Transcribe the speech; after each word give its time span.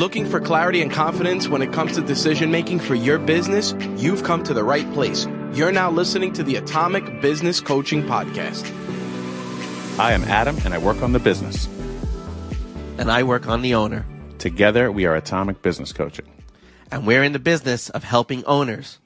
Looking 0.00 0.24
for 0.24 0.40
clarity 0.40 0.80
and 0.80 0.90
confidence 0.90 1.46
when 1.46 1.60
it 1.60 1.74
comes 1.74 1.96
to 1.96 2.00
decision 2.00 2.50
making 2.50 2.80
for 2.80 2.94
your 2.94 3.18
business? 3.18 3.74
You've 3.98 4.24
come 4.24 4.42
to 4.44 4.54
the 4.54 4.64
right 4.64 4.90
place. 4.94 5.26
You're 5.52 5.72
now 5.72 5.90
listening 5.90 6.32
to 6.32 6.42
the 6.42 6.56
Atomic 6.56 7.20
Business 7.20 7.60
Coaching 7.60 8.04
Podcast. 8.04 8.64
I 9.98 10.12
am 10.12 10.24
Adam 10.24 10.56
and 10.64 10.72
I 10.72 10.78
work 10.78 11.02
on 11.02 11.12
the 11.12 11.18
business. 11.18 11.66
And 12.96 13.12
I 13.12 13.24
work 13.24 13.46
on 13.46 13.60
the 13.60 13.74
owner. 13.74 14.06
Together, 14.38 14.90
we 14.90 15.04
are 15.04 15.14
Atomic 15.14 15.60
Business 15.60 15.92
Coaching. 15.92 16.24
And 16.90 17.06
we're 17.06 17.22
in 17.22 17.32
the 17.32 17.38
business 17.38 17.90
of 17.90 18.02
helping 18.02 18.42
owners. 18.46 18.98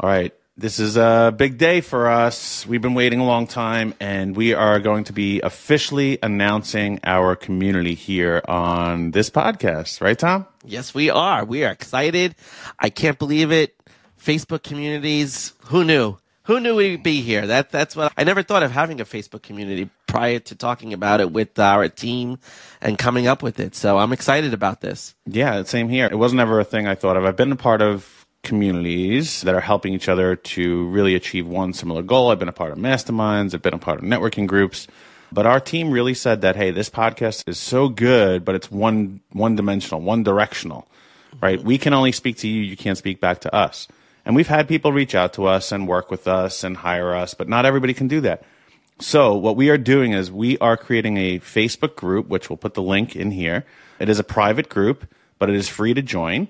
All 0.00 0.08
right. 0.08 0.32
This 0.56 0.78
is 0.78 0.96
a 0.96 1.32
big 1.34 1.58
day 1.58 1.80
for 1.80 2.08
us. 2.08 2.66
We've 2.66 2.82
been 2.82 2.94
waiting 2.94 3.20
a 3.20 3.24
long 3.24 3.46
time, 3.46 3.94
and 4.00 4.36
we 4.36 4.52
are 4.52 4.78
going 4.80 5.04
to 5.04 5.12
be 5.12 5.40
officially 5.40 6.18
announcing 6.22 7.00
our 7.04 7.36
community 7.36 7.94
here 7.94 8.42
on 8.46 9.12
this 9.12 9.30
podcast. 9.30 10.00
Right, 10.00 10.18
Tom? 10.18 10.46
Yes, 10.64 10.92
we 10.92 11.08
are. 11.08 11.44
We 11.44 11.64
are 11.64 11.70
excited. 11.70 12.34
I 12.78 12.90
can't 12.90 13.18
believe 13.18 13.52
it. 13.52 13.74
Facebook 14.20 14.62
communities. 14.62 15.54
Who 15.66 15.84
knew? 15.84 16.18
Who 16.44 16.58
knew 16.58 16.74
we'd 16.76 17.02
be 17.02 17.22
here? 17.22 17.46
That 17.46 17.70
that's 17.70 17.94
what 17.94 18.12
I 18.16 18.24
never 18.24 18.42
thought 18.42 18.62
of 18.62 18.72
having 18.72 19.00
a 19.00 19.04
Facebook 19.04 19.42
community 19.42 19.88
prior 20.06 20.40
to 20.40 20.56
talking 20.56 20.92
about 20.92 21.20
it 21.20 21.30
with 21.30 21.58
our 21.58 21.88
team 21.88 22.38
and 22.80 22.98
coming 22.98 23.28
up 23.28 23.42
with 23.42 23.60
it. 23.60 23.76
So 23.76 23.98
I'm 23.98 24.12
excited 24.12 24.52
about 24.52 24.80
this. 24.80 25.14
Yeah, 25.26 25.62
same 25.62 25.88
here. 25.88 26.06
It 26.06 26.16
wasn't 26.16 26.40
ever 26.40 26.58
a 26.58 26.64
thing 26.64 26.88
I 26.88 26.96
thought 26.96 27.16
of. 27.16 27.24
I've 27.24 27.36
been 27.36 27.52
a 27.52 27.56
part 27.56 27.80
of 27.82 28.19
communities 28.42 29.42
that 29.42 29.54
are 29.54 29.60
helping 29.60 29.92
each 29.92 30.08
other 30.08 30.36
to 30.36 30.86
really 30.88 31.14
achieve 31.14 31.46
one 31.46 31.72
similar 31.72 32.02
goal. 32.02 32.30
I've 32.30 32.38
been 32.38 32.48
a 32.48 32.52
part 32.52 32.72
of 32.72 32.78
masterminds, 32.78 33.54
I've 33.54 33.62
been 33.62 33.74
a 33.74 33.78
part 33.78 33.98
of 33.98 34.04
networking 34.04 34.46
groups. 34.46 34.86
But 35.32 35.46
our 35.46 35.60
team 35.60 35.90
really 35.92 36.14
said 36.14 36.40
that, 36.40 36.56
hey, 36.56 36.72
this 36.72 36.90
podcast 36.90 37.48
is 37.48 37.58
so 37.58 37.88
good, 37.88 38.44
but 38.44 38.54
it's 38.54 38.70
one 38.70 39.20
one 39.32 39.54
dimensional, 39.54 40.00
one 40.00 40.22
directional. 40.22 40.88
Right? 41.40 41.58
Mm-hmm. 41.58 41.68
We 41.68 41.78
can 41.78 41.94
only 41.94 42.12
speak 42.12 42.38
to 42.38 42.48
you, 42.48 42.62
you 42.62 42.76
can't 42.76 42.98
speak 42.98 43.20
back 43.20 43.40
to 43.42 43.54
us. 43.54 43.86
And 44.24 44.34
we've 44.34 44.48
had 44.48 44.68
people 44.68 44.92
reach 44.92 45.14
out 45.14 45.34
to 45.34 45.46
us 45.46 45.72
and 45.72 45.88
work 45.88 46.10
with 46.10 46.26
us 46.26 46.64
and 46.64 46.76
hire 46.76 47.14
us, 47.14 47.34
but 47.34 47.48
not 47.48 47.64
everybody 47.64 47.94
can 47.94 48.08
do 48.08 48.20
that. 48.22 48.42
So 48.98 49.34
what 49.34 49.56
we 49.56 49.70
are 49.70 49.78
doing 49.78 50.12
is 50.12 50.30
we 50.30 50.58
are 50.58 50.76
creating 50.76 51.16
a 51.16 51.38
Facebook 51.38 51.96
group, 51.96 52.28
which 52.28 52.50
we'll 52.50 52.58
put 52.58 52.74
the 52.74 52.82
link 52.82 53.16
in 53.16 53.30
here. 53.30 53.64
It 53.98 54.08
is 54.08 54.18
a 54.18 54.24
private 54.24 54.68
group, 54.68 55.06
but 55.38 55.48
it 55.48 55.56
is 55.56 55.68
free 55.68 55.94
to 55.94 56.02
join. 56.02 56.48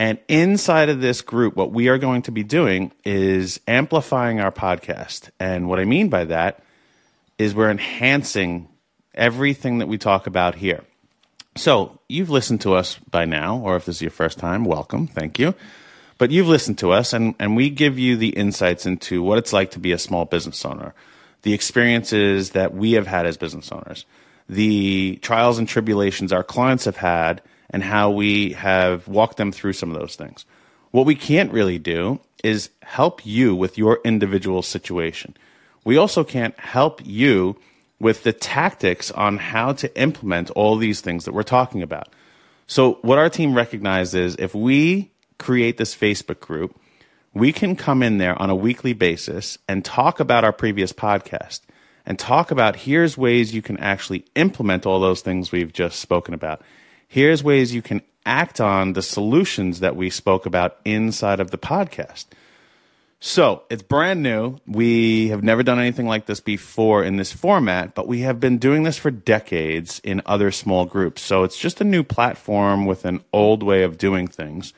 And 0.00 0.18
inside 0.28 0.88
of 0.88 1.02
this 1.02 1.20
group, 1.20 1.56
what 1.56 1.72
we 1.72 1.88
are 1.88 1.98
going 1.98 2.22
to 2.22 2.32
be 2.32 2.42
doing 2.42 2.90
is 3.04 3.60
amplifying 3.68 4.40
our 4.40 4.50
podcast. 4.50 5.28
And 5.38 5.68
what 5.68 5.78
I 5.78 5.84
mean 5.84 6.08
by 6.08 6.24
that 6.24 6.62
is 7.36 7.54
we're 7.54 7.70
enhancing 7.70 8.70
everything 9.14 9.76
that 9.76 9.88
we 9.88 9.98
talk 9.98 10.26
about 10.26 10.54
here. 10.54 10.80
So 11.54 11.98
you've 12.08 12.30
listened 12.30 12.62
to 12.62 12.72
us 12.72 12.96
by 13.10 13.26
now, 13.26 13.58
or 13.58 13.76
if 13.76 13.84
this 13.84 13.96
is 13.96 14.00
your 14.00 14.10
first 14.10 14.38
time, 14.38 14.64
welcome. 14.64 15.06
Thank 15.06 15.38
you. 15.38 15.54
But 16.16 16.30
you've 16.30 16.48
listened 16.48 16.78
to 16.78 16.92
us, 16.92 17.12
and, 17.12 17.34
and 17.38 17.54
we 17.54 17.68
give 17.68 17.98
you 17.98 18.16
the 18.16 18.30
insights 18.30 18.86
into 18.86 19.22
what 19.22 19.36
it's 19.36 19.52
like 19.52 19.72
to 19.72 19.78
be 19.78 19.92
a 19.92 19.98
small 19.98 20.24
business 20.24 20.64
owner, 20.64 20.94
the 21.42 21.52
experiences 21.52 22.52
that 22.52 22.72
we 22.72 22.92
have 22.92 23.06
had 23.06 23.26
as 23.26 23.36
business 23.36 23.70
owners, 23.70 24.06
the 24.48 25.18
trials 25.20 25.58
and 25.58 25.68
tribulations 25.68 26.32
our 26.32 26.42
clients 26.42 26.86
have 26.86 26.96
had 26.96 27.42
and 27.70 27.82
how 27.82 28.10
we 28.10 28.52
have 28.52 29.06
walked 29.08 29.36
them 29.36 29.52
through 29.52 29.72
some 29.72 29.90
of 29.90 30.00
those 30.00 30.16
things. 30.16 30.44
What 30.90 31.06
we 31.06 31.14
can't 31.14 31.52
really 31.52 31.78
do 31.78 32.20
is 32.42 32.70
help 32.82 33.24
you 33.24 33.54
with 33.54 33.78
your 33.78 34.00
individual 34.04 34.62
situation. 34.62 35.36
We 35.84 35.96
also 35.96 36.24
can't 36.24 36.58
help 36.58 37.00
you 37.04 37.56
with 38.00 38.22
the 38.22 38.32
tactics 38.32 39.10
on 39.10 39.36
how 39.36 39.72
to 39.74 40.00
implement 40.00 40.50
all 40.50 40.76
these 40.76 41.00
things 41.00 41.26
that 41.26 41.34
we're 41.34 41.42
talking 41.42 41.82
about. 41.82 42.08
So, 42.66 42.94
what 43.02 43.18
our 43.18 43.28
team 43.28 43.54
recognizes 43.54 44.34
is 44.34 44.36
if 44.38 44.54
we 44.54 45.10
create 45.38 45.76
this 45.76 45.94
Facebook 45.94 46.40
group, 46.40 46.78
we 47.34 47.52
can 47.52 47.76
come 47.76 48.02
in 48.02 48.18
there 48.18 48.40
on 48.40 48.50
a 48.50 48.54
weekly 48.54 48.92
basis 48.92 49.58
and 49.68 49.84
talk 49.84 50.20
about 50.20 50.44
our 50.44 50.52
previous 50.52 50.92
podcast 50.92 51.60
and 52.06 52.18
talk 52.18 52.50
about 52.50 52.76
here's 52.76 53.16
ways 53.16 53.54
you 53.54 53.62
can 53.62 53.76
actually 53.78 54.24
implement 54.34 54.86
all 54.86 55.00
those 55.00 55.20
things 55.20 55.52
we've 55.52 55.72
just 55.72 56.00
spoken 56.00 56.34
about 56.34 56.62
here's 57.10 57.42
ways 57.42 57.74
you 57.74 57.82
can 57.82 58.00
act 58.24 58.60
on 58.60 58.92
the 58.92 59.02
solutions 59.02 59.80
that 59.80 59.96
we 59.96 60.08
spoke 60.08 60.46
about 60.46 60.78
inside 60.84 61.40
of 61.40 61.50
the 61.50 61.58
podcast. 61.58 62.26
So 63.18 63.64
it's 63.68 63.82
brand 63.82 64.22
new. 64.22 64.58
We 64.66 65.28
have 65.28 65.42
never 65.42 65.64
done 65.64 65.80
anything 65.80 66.06
like 66.06 66.26
this 66.26 66.40
before 66.40 67.02
in 67.02 67.16
this 67.16 67.32
format, 67.32 67.94
but 67.96 68.06
we 68.06 68.20
have 68.20 68.38
been 68.38 68.58
doing 68.58 68.84
this 68.84 68.96
for 68.96 69.10
decades 69.10 70.00
in 70.04 70.22
other 70.24 70.52
small 70.52 70.86
groups. 70.86 71.20
So 71.20 71.42
it's 71.42 71.58
just 71.58 71.80
a 71.80 71.84
new 71.84 72.04
platform 72.04 72.86
with 72.86 73.04
an 73.04 73.22
old 73.32 73.64
way 73.64 73.82
of 73.82 73.98
doing 73.98 74.28
things. 74.28 74.72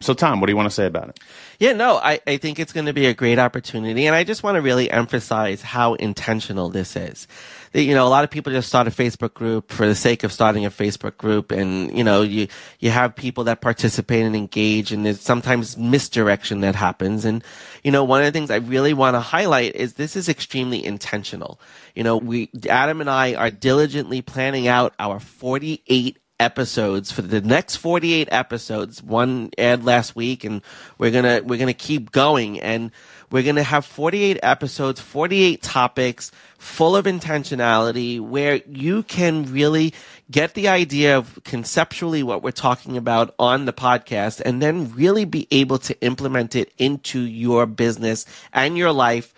So, 0.00 0.14
Tom, 0.14 0.40
what 0.40 0.46
do 0.46 0.52
you 0.52 0.56
want 0.56 0.68
to 0.68 0.74
say 0.74 0.86
about 0.86 1.08
it? 1.08 1.20
Yeah, 1.58 1.72
no, 1.72 1.96
I, 1.96 2.20
I 2.26 2.36
think 2.36 2.58
it's 2.60 2.72
going 2.72 2.86
to 2.86 2.92
be 2.92 3.06
a 3.06 3.14
great 3.14 3.38
opportunity. 3.38 4.06
And 4.06 4.14
I 4.14 4.22
just 4.22 4.42
want 4.42 4.56
to 4.56 4.60
really 4.60 4.90
emphasize 4.90 5.62
how 5.62 5.94
intentional 5.94 6.68
this 6.68 6.94
is. 6.94 7.26
You 7.74 7.92
know, 7.92 8.06
a 8.06 8.08
lot 8.08 8.22
of 8.22 8.30
people 8.30 8.52
just 8.52 8.68
start 8.68 8.86
a 8.86 8.90
Facebook 8.90 9.34
group 9.34 9.72
for 9.72 9.84
the 9.84 9.96
sake 9.96 10.22
of 10.22 10.32
starting 10.32 10.64
a 10.64 10.70
Facebook 10.70 11.16
group. 11.16 11.50
And, 11.50 11.96
you 11.96 12.04
know, 12.04 12.22
you, 12.22 12.46
you 12.78 12.90
have 12.90 13.16
people 13.16 13.42
that 13.44 13.60
participate 13.60 14.24
and 14.24 14.36
engage 14.36 14.92
and 14.92 15.04
there's 15.04 15.20
sometimes 15.20 15.76
misdirection 15.76 16.60
that 16.60 16.76
happens. 16.76 17.24
And, 17.24 17.42
you 17.82 17.90
know, 17.90 18.04
one 18.04 18.20
of 18.20 18.26
the 18.26 18.32
things 18.32 18.52
I 18.52 18.56
really 18.56 18.94
want 18.94 19.14
to 19.14 19.20
highlight 19.20 19.74
is 19.74 19.94
this 19.94 20.14
is 20.14 20.28
extremely 20.28 20.84
intentional. 20.84 21.58
You 21.96 22.04
know, 22.04 22.16
we, 22.16 22.48
Adam 22.70 23.00
and 23.00 23.10
I 23.10 23.34
are 23.34 23.50
diligently 23.50 24.22
planning 24.22 24.68
out 24.68 24.94
our 25.00 25.18
48 25.18 26.20
episodes 26.40 27.12
for 27.12 27.22
the 27.22 27.40
next 27.40 27.76
48 27.76 28.28
episodes 28.32 29.02
one 29.02 29.50
aired 29.56 29.84
last 29.84 30.16
week 30.16 30.42
and 30.42 30.62
we're 30.98 31.12
to 31.12 31.42
we're 31.46 31.64
to 31.64 31.72
keep 31.72 32.10
going 32.10 32.60
and 32.60 32.90
we're 33.34 33.42
going 33.42 33.56
to 33.56 33.64
have 33.64 33.84
48 33.84 34.38
episodes 34.44 35.00
48 35.00 35.60
topics 35.60 36.30
full 36.56 36.94
of 36.94 37.06
intentionality 37.06 38.20
where 38.20 38.60
you 38.68 39.02
can 39.02 39.52
really 39.52 39.92
get 40.30 40.54
the 40.54 40.68
idea 40.68 41.18
of 41.18 41.40
conceptually 41.42 42.22
what 42.22 42.44
we're 42.44 42.52
talking 42.52 42.96
about 42.96 43.34
on 43.40 43.64
the 43.64 43.72
podcast 43.72 44.40
and 44.40 44.62
then 44.62 44.92
really 44.92 45.24
be 45.24 45.48
able 45.50 45.78
to 45.78 46.00
implement 46.00 46.54
it 46.54 46.72
into 46.78 47.18
your 47.18 47.66
business 47.66 48.24
and 48.52 48.78
your 48.78 48.92
life 48.92 49.34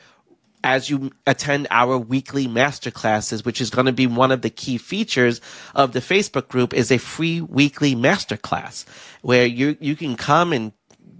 as 0.62 0.90
you 0.90 1.10
attend 1.26 1.66
our 1.70 1.96
weekly 1.96 2.46
master 2.46 2.90
classes, 2.90 3.46
which 3.46 3.62
is 3.62 3.70
going 3.70 3.86
to 3.86 3.92
be 3.92 4.06
one 4.06 4.30
of 4.30 4.42
the 4.42 4.50
key 4.50 4.76
features 4.76 5.40
of 5.74 5.92
the 5.92 6.00
Facebook 6.00 6.48
group 6.48 6.74
is 6.74 6.90
a 6.90 6.98
free 6.98 7.40
weekly 7.40 7.94
master 7.94 8.36
class 8.36 8.84
where 9.22 9.46
you, 9.46 9.78
you 9.80 9.96
can 9.96 10.16
come 10.16 10.52
and 10.52 10.72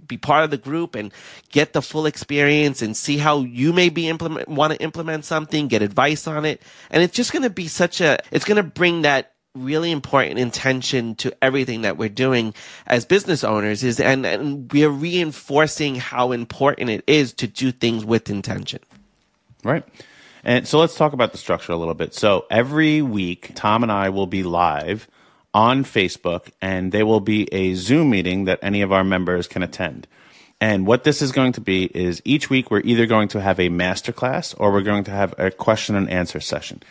be 0.07 0.17
part 0.17 0.43
of 0.43 0.51
the 0.51 0.57
group 0.57 0.95
and 0.95 1.13
get 1.49 1.73
the 1.73 1.81
full 1.81 2.05
experience 2.05 2.81
and 2.81 2.95
see 2.95 3.17
how 3.17 3.41
you 3.41 3.73
may 3.73 3.89
be 3.89 4.07
implement, 4.07 4.47
want 4.47 4.73
to 4.73 4.79
implement 4.81 5.25
something, 5.25 5.67
get 5.67 5.81
advice 5.81 6.27
on 6.27 6.45
it. 6.45 6.61
And 6.89 7.03
it's 7.03 7.15
just 7.15 7.31
going 7.31 7.43
to 7.43 7.49
be 7.49 7.67
such 7.67 8.01
a, 8.01 8.19
it's 8.31 8.45
going 8.45 8.57
to 8.57 8.63
bring 8.63 9.03
that 9.03 9.33
really 9.55 9.91
important 9.91 10.39
intention 10.39 11.15
to 11.15 11.35
everything 11.41 11.81
that 11.81 11.97
we're 11.97 12.09
doing 12.09 12.53
as 12.85 13.05
business 13.05 13.43
owners 13.43 13.83
is 13.83 13.99
and, 13.99 14.25
and 14.25 14.71
we're 14.71 14.89
reinforcing 14.89 15.95
how 15.95 16.31
important 16.31 16.89
it 16.89 17.03
is 17.07 17.33
to 17.33 17.47
do 17.47 17.71
things 17.71 18.05
with 18.05 18.29
intention. 18.29 18.79
Right. 19.63 19.83
And 20.43 20.67
so 20.67 20.79
let's 20.79 20.95
talk 20.95 21.13
about 21.13 21.31
the 21.31 21.37
structure 21.37 21.73
a 21.73 21.75
little 21.75 21.93
bit. 21.93 22.13
So 22.13 22.45
every 22.49 23.01
week, 23.01 23.51
Tom 23.55 23.83
and 23.83 23.91
I 23.91 24.09
will 24.09 24.27
be 24.27 24.43
live 24.43 25.07
on 25.57 25.83
Facebook, 25.83 26.49
and 26.61 26.91
there 26.91 27.07
will 27.07 27.19
be 27.19 27.51
a 27.51 27.73
Zoom 27.73 28.11
meeting 28.11 28.45
that 28.45 28.59
any 28.61 28.83
of 28.83 28.91
our 28.91 29.03
members 29.03 29.47
can 29.47 29.63
attend. 29.63 30.05
And 30.61 30.85
what 30.85 31.03
this 31.03 31.19
is 31.19 31.31
going 31.31 31.53
to 31.53 31.61
be 31.61 31.85
is 31.85 32.21
each 32.23 32.47
week 32.47 32.69
we're 32.69 32.81
either 32.81 33.07
going 33.07 33.29
to 33.29 33.41
have 33.41 33.59
a 33.59 33.67
masterclass 33.67 34.53
or 34.59 34.71
we're 34.71 34.83
going 34.83 35.05
to 35.05 35.11
have 35.11 35.33
a 35.39 35.49
question 35.49 35.95
and 35.95 36.11
answer 36.11 36.39
session. 36.39 36.83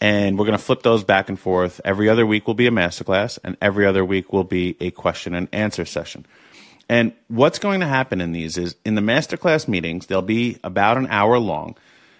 And 0.00 0.38
we're 0.38 0.46
going 0.46 0.56
to 0.56 0.64
flip 0.64 0.84
those 0.84 1.02
back 1.02 1.28
and 1.28 1.36
forth. 1.38 1.80
Every 1.84 2.08
other 2.08 2.24
week 2.24 2.46
will 2.46 2.54
be 2.54 2.68
a 2.68 2.70
masterclass, 2.70 3.40
and 3.42 3.56
every 3.60 3.84
other 3.84 4.04
week 4.04 4.32
will 4.32 4.44
be 4.44 4.76
a 4.80 4.92
question 4.92 5.34
and 5.34 5.48
answer 5.50 5.84
session. 5.84 6.26
And 6.88 7.12
what's 7.26 7.58
going 7.58 7.80
to 7.80 7.86
happen 7.86 8.20
in 8.20 8.30
these 8.30 8.56
is 8.56 8.76
in 8.84 8.94
the 8.94 9.00
masterclass 9.00 9.66
meetings, 9.66 10.06
they'll 10.06 10.22
be 10.22 10.58
about 10.62 10.96
an 10.96 11.08
hour 11.08 11.40
long 11.40 11.74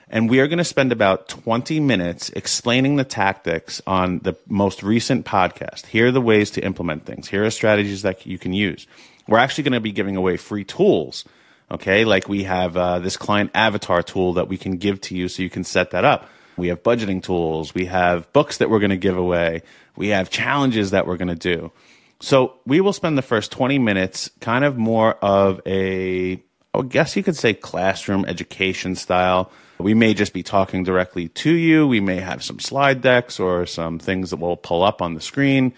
and 0.09 0.31
we 0.31 0.41
are 0.41 0.47
going 0.47 0.59
to 0.59 0.65
spend 0.65 0.93
about 0.93 1.29
20 1.29 1.81
minutes 1.81 2.31
explaining 2.31 2.97
the 2.97 3.05
tactics 3.05 3.83
on 3.87 4.21
the 4.21 4.37
most 4.47 4.83
recent 4.83 5.27
podcast. 5.27 5.87
Here 5.87 6.09
are 6.09 6.13
the 6.13 6.21
ways 6.21 6.51
to 6.53 6.65
implement 6.65 7.07
things. 7.07 7.29
Here 7.29 7.45
are 7.45 7.51
strategies 7.51 8.03
that 8.03 8.25
you 8.25 8.39
can 8.39 8.53
use. 8.53 8.87
We're 9.27 9.39
actually 9.39 9.65
going 9.65 9.73
to 9.73 9.81
be 9.81 9.93
giving 9.93 10.15
away 10.15 10.37
free 10.37 10.65
tools. 10.65 11.25
Okay. 11.73 12.05
Like 12.05 12.29
we 12.29 12.45
have 12.45 12.77
uh, 12.77 13.01
this 13.01 13.17
client 13.17 13.51
avatar 13.53 14.03
tool 14.03 14.35
that 14.35 14.47
we 14.47 14.57
can 14.57 14.77
give 14.77 15.01
to 15.03 15.17
you 15.17 15.27
so 15.27 15.43
you 15.43 15.51
can 15.51 15.65
set 15.65 15.91
that 15.91 16.05
up. 16.05 16.29
We 16.57 16.69
have 16.69 16.85
budgeting 16.85 17.23
tools. 17.23 17.75
We 17.75 17.87
have 17.87 18.33
books 18.33 18.59
that 18.59 18.71
we're 18.71 18.79
going 18.79 18.91
to 18.91 18.97
give 18.97 19.19
away. 19.19 19.63
We 19.97 20.09
have 20.09 20.31
challenges 20.31 20.93
that 20.93 21.07
we're 21.07 21.17
going 21.17 21.29
to 21.29 21.35
do. 21.35 21.73
So 22.21 22.55
we 22.65 22.81
will 22.81 22.93
spend 22.93 23.19
the 23.19 23.23
first 23.23 23.51
20 23.51 23.79
minutes 23.81 24.31
kind 24.41 24.65
of 24.65 24.79
more 24.79 25.15
of 25.15 25.61
a, 25.67 26.41
I 26.73 26.83
guess 26.89 27.17
you 27.17 27.25
could 27.25 27.37
say 27.37 27.53
classroom 27.53 28.25
education 28.25 28.95
style 28.95 29.51
we 29.79 29.95
may 29.95 30.15
just 30.15 30.33
be 30.33 30.43
talking 30.43 30.85
directly 30.85 31.29
to 31.29 31.53
you. 31.53 31.87
We 31.87 32.01
may 32.01 32.17
have 32.17 32.43
some 32.43 32.59
slide 32.59 33.03
decks 33.03 33.39
or 33.39 33.67
some 33.67 33.99
things 33.99 34.31
that 34.31 34.37
we'll 34.37 34.57
pull 34.57 34.83
up 34.83 35.03
on 35.03 35.15
the 35.15 35.21
screen. 35.21 35.75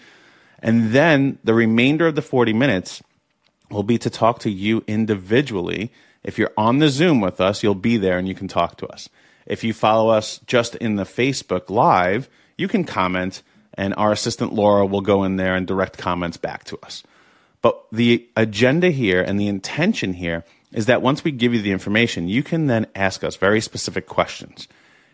And 0.59 0.91
then 0.91 1.37
the 1.43 1.53
remainder 1.53 2.07
of 2.07 2.15
the 2.15 2.21
40 2.21 2.53
minutes 2.53 3.01
will 3.69 3.83
be 3.83 3.97
to 3.99 4.09
talk 4.09 4.39
to 4.39 4.49
you 4.49 4.83
individually. 4.87 5.91
If 6.23 6.37
you're 6.37 6.53
on 6.57 6.79
the 6.79 6.89
Zoom 6.89 7.21
with 7.21 7.39
us, 7.39 7.63
you'll 7.63 7.75
be 7.75 7.97
there 7.97 8.17
and 8.17 8.27
you 8.27 8.35
can 8.35 8.47
talk 8.47 8.77
to 8.77 8.87
us. 8.87 9.09
If 9.45 9.63
you 9.63 9.73
follow 9.73 10.09
us 10.09 10.39
just 10.45 10.75
in 10.75 10.95
the 10.95 11.03
Facebook 11.03 11.69
Live, 11.69 12.29
you 12.57 12.67
can 12.67 12.83
comment, 12.83 13.41
and 13.73 13.93
our 13.95 14.11
assistant 14.11 14.53
Laura 14.53 14.85
will 14.85 15.01
go 15.01 15.23
in 15.23 15.37
there 15.37 15.55
and 15.55 15.65
direct 15.65 15.97
comments 15.97 16.37
back 16.37 16.65
to 16.65 16.77
us. 16.83 17.03
But 17.61 17.81
the 17.91 18.27
agenda 18.35 18.89
here 18.91 19.21
and 19.21 19.39
the 19.39 19.47
intention 19.47 20.13
here 20.13 20.43
is 20.71 20.85
that 20.85 21.01
once 21.01 21.23
we 21.23 21.31
give 21.31 21.53
you 21.53 21.61
the 21.61 21.71
information, 21.71 22.27
you 22.27 22.43
can 22.43 22.67
then 22.67 22.87
ask 22.95 23.23
us 23.23 23.35
very 23.35 23.61
specific 23.61 24.05
questions. 24.07 24.67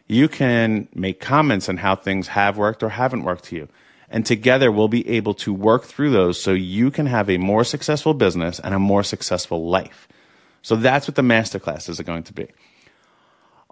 You 0.08 0.28
can 0.28 0.88
make 0.94 1.20
comments 1.20 1.70
on 1.70 1.78
how 1.78 1.96
things 1.96 2.28
have 2.28 2.58
worked 2.58 2.84
or 2.84 2.90
haven't 2.90 3.24
worked 3.24 3.46
to 3.46 3.56
you. 3.56 3.70
And 4.10 4.26
together 4.26 4.72
we'll 4.72 4.88
be 4.88 5.08
able 5.10 5.34
to 5.36 5.54
work 5.54 5.86
through 5.86 6.12
those 6.12 6.40
so 6.42 6.52
you 6.52 6.92
can 6.92 7.08
have 7.08 7.30
a 7.30 7.38
more 7.38 7.64
successful 7.64 8.14
business 8.14 8.60
and 8.60 8.76
a 8.76 8.80
more 8.80 9.04
successful 9.04 9.68
life. 9.68 10.08
So 10.62 10.76
that's 10.76 11.08
what 11.08 11.16
the 11.16 11.22
masterclasses 11.22 12.00
are 12.00 12.04
going 12.04 12.24
to 12.24 12.34
be. 12.34 12.48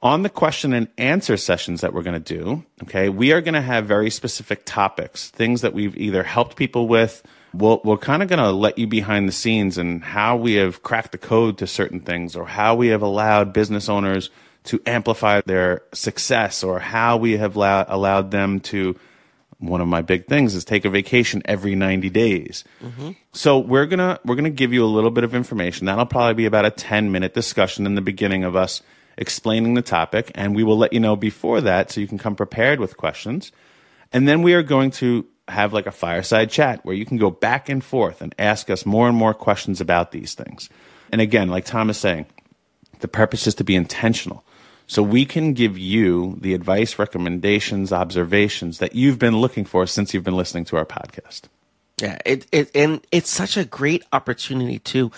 On 0.01 0.21
the 0.21 0.29
question 0.29 0.73
and 0.73 0.89
answer 0.97 1.37
sessions 1.37 1.81
that 1.81 1.93
we're 1.93 2.03
going 2.03 2.21
to 2.21 2.37
do, 2.37 2.65
okay, 2.83 3.09
we 3.09 3.31
are 3.31 3.41
going 3.41 3.53
to 3.53 3.61
have 3.61 3.85
very 3.85 4.09
specific 4.09 4.65
topics, 4.65 5.29
things 5.29 5.61
that 5.61 5.73
we've 5.73 5.95
either 5.95 6.23
helped 6.23 6.57
people 6.57 6.87
with. 6.87 7.23
We'll, 7.53 7.81
we're 7.83 7.97
kind 7.97 8.23
of 8.23 8.29
going 8.29 8.39
to 8.39 8.51
let 8.51 8.77
you 8.77 8.87
behind 8.87 9.27
the 9.27 9.33
scenes 9.33 9.77
and 9.77 10.03
how 10.03 10.35
we 10.35 10.53
have 10.55 10.81
cracked 10.81 11.11
the 11.11 11.17
code 11.17 11.59
to 11.59 11.67
certain 11.67 11.99
things 11.99 12.35
or 12.35 12.45
how 12.45 12.75
we 12.75 12.87
have 12.87 13.01
allowed 13.01 13.53
business 13.53 13.89
owners 13.89 14.29
to 14.65 14.81
amplify 14.85 15.41
their 15.41 15.83
success 15.93 16.63
or 16.63 16.79
how 16.79 17.17
we 17.17 17.33
have 17.37 17.55
allow, 17.55 17.85
allowed 17.87 18.31
them 18.31 18.59
to 18.59 18.97
one 19.59 19.81
of 19.81 19.87
my 19.87 20.01
big 20.01 20.27
things 20.27 20.55
is 20.55 20.65
take 20.65 20.83
a 20.85 20.89
vacation 20.89 21.41
every 21.45 21.75
90 21.75 22.09
days. 22.09 22.63
Mm-hmm. 22.81 23.11
So 23.31 23.59
we're 23.59 23.85
going 23.85 23.99
to 23.99 24.19
we're 24.25 24.35
going 24.35 24.43
to 24.45 24.49
give 24.49 24.73
you 24.73 24.83
a 24.83 24.87
little 24.87 25.11
bit 25.11 25.23
of 25.23 25.33
information. 25.33 25.85
That'll 25.85 26.05
probably 26.05 26.33
be 26.33 26.45
about 26.45 26.65
a 26.65 26.71
10 26.71 27.11
minute 27.11 27.33
discussion 27.33 27.85
in 27.85 27.95
the 27.95 28.01
beginning 28.01 28.43
of 28.43 28.55
us 28.55 28.81
explaining 29.17 29.75
the 29.75 29.81
topic 29.81 30.31
and 30.35 30.55
we 30.55 30.63
will 30.63 30.77
let 30.77 30.91
you 30.91 30.99
know 30.99 31.15
before 31.15 31.61
that 31.61 31.91
so 31.91 32.01
you 32.01 32.07
can 32.07 32.17
come 32.17 32.35
prepared 32.35 32.79
with 32.79 32.97
questions. 32.97 33.51
And 34.11 34.27
then 34.27 34.41
we 34.41 34.53
are 34.53 34.63
going 34.63 34.91
to 34.91 35.25
have 35.47 35.73
like 35.73 35.87
a 35.87 35.91
fireside 35.91 36.49
chat 36.49 36.83
where 36.85 36.95
you 36.95 37.05
can 37.05 37.17
go 37.17 37.29
back 37.29 37.69
and 37.69 37.83
forth 37.83 38.21
and 38.21 38.33
ask 38.39 38.69
us 38.69 38.85
more 38.85 39.07
and 39.07 39.17
more 39.17 39.33
questions 39.33 39.81
about 39.81 40.11
these 40.11 40.33
things. 40.33 40.69
And 41.11 41.21
again, 41.21 41.49
like 41.49 41.65
Tom 41.65 41.89
is 41.89 41.97
saying, 41.97 42.25
the 42.99 43.07
purpose 43.07 43.45
is 43.47 43.55
to 43.55 43.63
be 43.63 43.75
intentional. 43.75 44.43
So 44.87 45.03
we 45.03 45.25
can 45.25 45.53
give 45.53 45.77
you 45.77 46.37
the 46.41 46.53
advice, 46.53 46.99
recommendations, 46.99 47.91
observations 47.91 48.79
that 48.79 48.95
you've 48.95 49.19
been 49.19 49.37
looking 49.37 49.65
for 49.65 49.87
since 49.87 50.13
you've 50.13 50.23
been 50.23 50.37
listening 50.37 50.65
to 50.65 50.77
our 50.77 50.85
podcast. 50.85 51.43
Yeah, 52.01 52.17
it, 52.25 52.47
it 52.51 52.71
and 52.75 53.05
it's 53.11 53.29
such 53.29 53.55
a 53.55 53.65
great 53.65 54.03
opportunity 54.11 54.79
too 54.79 55.11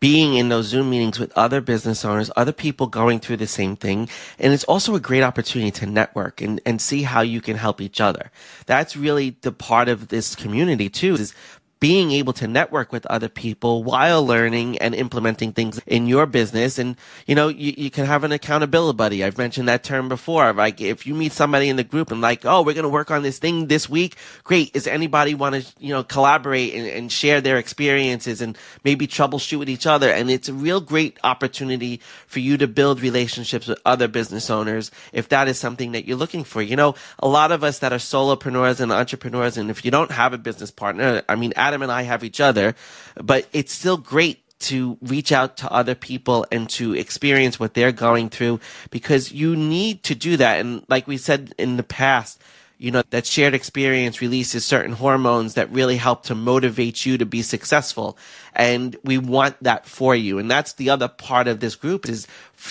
being 0.00 0.34
in 0.34 0.48
those 0.48 0.66
Zoom 0.66 0.90
meetings 0.90 1.18
with 1.18 1.30
other 1.36 1.60
business 1.60 2.04
owners, 2.04 2.30
other 2.34 2.52
people 2.52 2.86
going 2.86 3.20
through 3.20 3.36
the 3.36 3.46
same 3.46 3.76
thing. 3.76 4.08
And 4.38 4.52
it's 4.52 4.64
also 4.64 4.94
a 4.94 5.00
great 5.00 5.22
opportunity 5.22 5.70
to 5.72 5.86
network 5.86 6.40
and, 6.40 6.60
and 6.64 6.80
see 6.80 7.02
how 7.02 7.20
you 7.20 7.42
can 7.42 7.56
help 7.56 7.82
each 7.82 8.00
other. 8.00 8.30
That's 8.64 8.96
really 8.96 9.36
the 9.42 9.52
part 9.52 9.88
of 9.88 10.08
this 10.08 10.34
community 10.34 10.88
too, 10.88 11.14
is 11.14 11.34
being 11.80 12.12
able 12.12 12.34
to 12.34 12.46
network 12.46 12.92
with 12.92 13.06
other 13.06 13.28
people 13.28 13.82
while 13.82 14.24
learning 14.24 14.78
and 14.78 14.94
implementing 14.94 15.52
things 15.52 15.80
in 15.86 16.06
your 16.06 16.26
business. 16.26 16.78
And, 16.78 16.96
you 17.26 17.34
know, 17.34 17.48
you, 17.48 17.74
you 17.76 17.90
can 17.90 18.04
have 18.04 18.22
an 18.22 18.32
accountability 18.32 18.96
buddy. 18.96 19.24
I've 19.24 19.38
mentioned 19.38 19.68
that 19.68 19.82
term 19.82 20.08
before. 20.08 20.52
Like 20.52 20.80
if 20.80 21.06
you 21.06 21.14
meet 21.14 21.32
somebody 21.32 21.68
in 21.68 21.76
the 21.76 21.84
group 21.84 22.10
and 22.10 22.20
like, 22.20 22.44
oh, 22.44 22.62
we're 22.62 22.74
going 22.74 22.84
to 22.84 22.88
work 22.90 23.10
on 23.10 23.22
this 23.22 23.38
thing 23.38 23.66
this 23.66 23.88
week. 23.88 24.16
Great. 24.44 24.70
Is 24.74 24.86
anybody 24.86 25.34
want 25.34 25.54
to, 25.54 25.66
you 25.78 25.88
know, 25.88 26.04
collaborate 26.04 26.74
and, 26.74 26.86
and 26.86 27.12
share 27.12 27.40
their 27.40 27.56
experiences 27.56 28.42
and 28.42 28.58
maybe 28.84 29.06
troubleshoot 29.06 29.58
with 29.58 29.70
each 29.70 29.86
other? 29.86 30.10
And 30.10 30.30
it's 30.30 30.48
a 30.48 30.54
real 30.54 30.80
great 30.80 31.18
opportunity 31.24 32.00
for 32.26 32.40
you 32.40 32.58
to 32.58 32.68
build 32.68 33.00
relationships 33.00 33.66
with 33.66 33.78
other 33.86 34.06
business 34.06 34.50
owners 34.50 34.90
if 35.12 35.30
that 35.30 35.48
is 35.48 35.58
something 35.58 35.92
that 35.92 36.04
you're 36.04 36.16
looking 36.16 36.44
for. 36.44 36.60
You 36.60 36.76
know, 36.76 36.94
a 37.18 37.28
lot 37.28 37.52
of 37.52 37.64
us 37.64 37.78
that 37.78 37.92
are 37.92 37.96
solopreneurs 37.96 38.80
and 38.80 38.92
entrepreneurs, 38.92 39.56
and 39.56 39.70
if 39.70 39.84
you 39.84 39.90
don't 39.90 40.10
have 40.10 40.32
a 40.32 40.38
business 40.38 40.70
partner, 40.70 41.22
I 41.28 41.36
mean, 41.36 41.52
Adam 41.70 41.82
and 41.82 41.92
I 41.92 42.02
have 42.02 42.24
each 42.24 42.40
other, 42.40 42.74
but 43.14 43.46
it's 43.52 43.72
still 43.72 43.96
great 43.96 44.40
to 44.58 44.98
reach 45.00 45.30
out 45.30 45.56
to 45.58 45.72
other 45.72 45.94
people 45.94 46.44
and 46.50 46.68
to 46.70 46.94
experience 46.94 47.60
what 47.60 47.74
they're 47.74 47.92
going 47.92 48.28
through 48.28 48.58
because 48.90 49.30
you 49.30 49.54
need 49.54 50.02
to 50.02 50.16
do 50.16 50.36
that. 50.36 50.58
And 50.58 50.84
like 50.88 51.06
we 51.06 51.16
said 51.16 51.54
in 51.58 51.76
the 51.76 51.84
past, 51.84 52.42
you 52.80 52.90
know, 52.90 53.02
that 53.10 53.26
shared 53.26 53.52
experience 53.52 54.22
releases 54.22 54.64
certain 54.64 54.92
hormones 54.92 55.52
that 55.52 55.70
really 55.70 55.98
help 55.98 56.22
to 56.22 56.34
motivate 56.34 57.04
you 57.04 57.18
to 57.18 57.26
be 57.26 57.42
successful. 57.42 58.16
And 58.54 58.96
we 59.04 59.18
want 59.18 59.62
that 59.62 59.84
for 59.84 60.16
you. 60.16 60.38
And 60.38 60.50
that's 60.50 60.72
the 60.72 60.88
other 60.88 61.06
part 61.06 61.46
of 61.46 61.60
this 61.60 61.74
group 61.74 62.08
is 62.08 62.26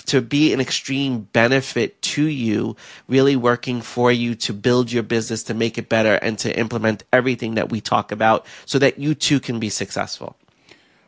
to 0.06 0.20
be 0.20 0.52
an 0.52 0.60
extreme 0.60 1.28
benefit 1.32 2.02
to 2.02 2.24
you, 2.24 2.76
really 3.06 3.36
working 3.36 3.80
for 3.80 4.10
you 4.10 4.34
to 4.34 4.52
build 4.52 4.90
your 4.90 5.04
business, 5.04 5.44
to 5.44 5.54
make 5.54 5.78
it 5.78 5.88
better 5.88 6.14
and 6.16 6.36
to 6.40 6.58
implement 6.58 7.04
everything 7.12 7.54
that 7.54 7.70
we 7.70 7.80
talk 7.80 8.10
about 8.10 8.44
so 8.66 8.80
that 8.80 8.98
you 8.98 9.14
too 9.14 9.38
can 9.38 9.60
be 9.60 9.70
successful. 9.70 10.34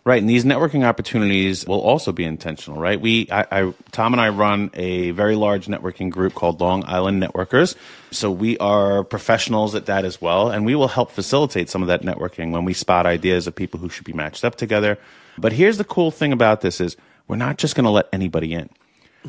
Right, 0.04 0.20
and 0.20 0.28
these 0.28 0.44
networking 0.44 0.84
opportunities 0.84 1.64
will 1.64 1.80
also 1.80 2.10
be 2.10 2.24
intentional, 2.24 2.80
right? 2.80 3.00
We, 3.00 3.28
I, 3.30 3.46
I, 3.52 3.74
Tom 3.92 4.12
and 4.12 4.20
I 4.20 4.30
run 4.30 4.68
a 4.74 5.12
very 5.12 5.36
large 5.36 5.68
networking 5.68 6.10
group 6.10 6.34
called 6.34 6.60
Long 6.60 6.82
Island 6.88 7.22
Networkers. 7.22 7.76
So 8.10 8.28
we 8.28 8.58
are 8.58 9.04
professionals 9.04 9.76
at 9.76 9.86
that 9.86 10.04
as 10.04 10.20
well, 10.20 10.50
and 10.50 10.66
we 10.66 10.74
will 10.74 10.88
help 10.88 11.12
facilitate 11.12 11.70
some 11.70 11.82
of 11.82 11.88
that 11.88 12.02
networking 12.02 12.50
when 12.50 12.64
we 12.64 12.72
spot 12.72 13.06
ideas 13.06 13.46
of 13.46 13.54
people 13.54 13.78
who 13.78 13.88
should 13.88 14.04
be 14.04 14.12
matched 14.12 14.44
up 14.44 14.56
together. 14.56 14.98
But 15.38 15.52
here's 15.52 15.78
the 15.78 15.84
cool 15.84 16.10
thing 16.10 16.32
about 16.32 16.62
this 16.62 16.80
is 16.80 16.96
we're 17.28 17.36
not 17.36 17.58
just 17.58 17.76
going 17.76 17.84
to 17.84 17.90
let 17.90 18.08
anybody 18.12 18.54
in, 18.54 18.70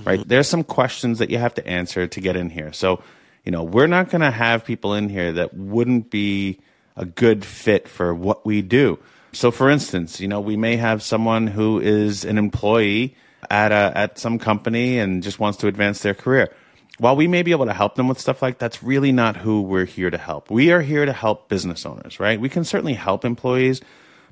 right? 0.04 0.22
Mm-hmm. 0.22 0.28
There's 0.28 0.48
some 0.48 0.64
questions 0.64 1.20
that 1.20 1.30
you 1.30 1.38
have 1.38 1.54
to 1.54 1.68
answer 1.68 2.08
to 2.08 2.20
get 2.20 2.36
in 2.36 2.50
here. 2.50 2.74
So, 2.74 3.04
you 3.46 3.52
know, 3.52 3.64
we're 3.64 3.86
not 3.86 4.10
going 4.10 4.22
to 4.22 4.32
have 4.32 4.66
people 4.66 4.96
in 4.96 5.08
here 5.08 5.34
that 5.34 5.54
wouldn't 5.54 6.10
be 6.10 6.62
a 6.98 7.06
good 7.06 7.46
fit 7.46 7.88
for 7.88 8.14
what 8.16 8.44
we 8.44 8.64
do. 8.64 8.98
So, 9.34 9.50
for 9.50 9.70
instance, 9.70 10.20
you 10.20 10.28
know, 10.28 10.40
we 10.40 10.56
may 10.56 10.76
have 10.78 11.02
someone 11.02 11.48
who 11.48 11.80
is 11.80 12.24
an 12.24 12.38
employee 12.38 13.16
at 13.50 13.72
a, 13.72 13.92
at 13.98 14.20
some 14.20 14.38
company 14.38 15.00
and 15.00 15.24
just 15.24 15.40
wants 15.40 15.58
to 15.60 15.68
advance 15.68 16.02
their 16.02 16.14
career. 16.14 16.54
While 17.00 17.16
we 17.16 17.28
may 17.28 17.42
be 17.42 17.52
able 17.52 17.66
to 17.66 17.74
help 17.74 17.96
them 17.96 18.08
with 18.08 18.20
stuff 18.20 18.44
like 18.44 18.60
that's 18.60 18.84
really 18.84 19.12
not 19.12 19.36
who 19.36 19.64
we're 19.64 19.86
here 19.86 20.12
to 20.12 20.18
help. 20.18 20.52
We 20.52 20.72
are 20.72 20.82
here 20.82 21.06
to 21.06 21.14
help 21.14 21.50
business 21.50 21.84
owners, 21.86 22.20
right? 22.20 22.40
We 22.40 22.50
can 22.50 22.64
certainly 22.64 22.94
help 22.94 23.26
employees, 23.26 23.82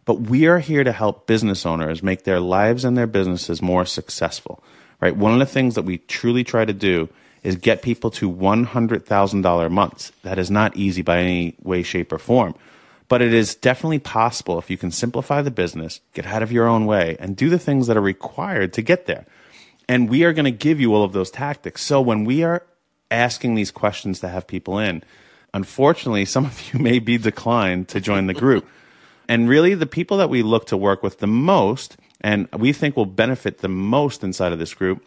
but 0.06 0.22
we 0.22 0.46
are 0.46 0.60
here 0.60 0.84
to 0.84 0.92
help 0.92 1.26
business 1.26 1.66
owners 1.66 2.04
make 2.04 2.24
their 2.24 2.40
lives 2.40 2.86
and 2.86 2.96
their 2.96 3.08
businesses 3.08 3.60
more 3.60 3.86
successful, 3.86 4.64
right? 5.02 5.16
One 5.16 5.34
of 5.34 5.40
the 5.40 5.48
things 5.48 5.74
that 5.74 5.82
we 5.82 5.98
truly 5.98 6.44
try 6.44 6.64
to 6.64 6.74
do 6.74 7.10
is 7.42 7.56
get 7.56 7.82
people 7.82 8.12
to 8.12 8.32
$100,000 8.32 9.72
months. 9.72 10.12
That 10.22 10.38
is 10.38 10.52
not 10.52 10.78
easy 10.78 11.02
by 11.02 11.18
any 11.18 11.56
way, 11.64 11.82
shape, 11.82 12.14
or 12.14 12.20
form. 12.20 12.54
But 13.12 13.22
it 13.22 13.34
is 13.34 13.56
definitely 13.56 14.00
possible 14.00 14.58
if 14.58 14.70
you 14.70 14.78
can 14.78 14.90
simplify 14.90 15.42
the 15.42 15.52
business, 15.52 16.00
get 16.14 16.26
out 16.26 16.44
of 16.44 16.52
your 16.54 16.66
own 16.66 16.86
way, 16.86 17.18
and 17.20 17.36
do 17.36 17.50
the 17.50 17.60
things 17.60 17.88
that 17.88 17.98
are 17.98 18.02
required 18.02 18.72
to 18.72 18.82
get 18.82 19.06
there. 19.06 19.26
And 19.90 20.10
we 20.10 20.24
are 20.24 20.32
going 20.32 20.46
to 20.46 20.52
give 20.52 20.80
you 20.80 20.96
all 20.96 21.04
of 21.04 21.12
those 21.12 21.30
tactics. 21.30 21.82
So 21.82 22.00
when 22.00 22.24
we 22.24 22.44
are 22.44 22.66
asking 23.12 23.56
these 23.56 23.70
questions 23.70 24.22
to 24.22 24.30
have 24.30 24.48
people 24.48 24.80
in, 24.80 25.04
unfortunately, 25.54 26.24
some 26.24 26.46
of 26.46 26.74
you 26.74 26.80
may 26.90 27.00
be 27.00 27.18
declined 27.18 27.90
to 27.90 28.00
join 28.00 28.28
the 28.28 28.34
group. 28.34 28.66
and 29.28 29.50
really, 29.50 29.74
the 29.74 29.86
people 29.86 30.16
that 30.16 30.30
we 30.30 30.42
look 30.42 30.68
to 30.68 30.78
work 30.78 31.04
with 31.04 31.20
the 31.20 31.28
most 31.28 31.98
and 32.22 32.48
we 32.54 32.72
think 32.72 32.96
will 32.96 33.06
benefit 33.06 33.58
the 33.58 33.68
most 33.68 34.24
inside 34.24 34.54
of 34.54 34.60
this 34.60 34.74
group 34.74 35.04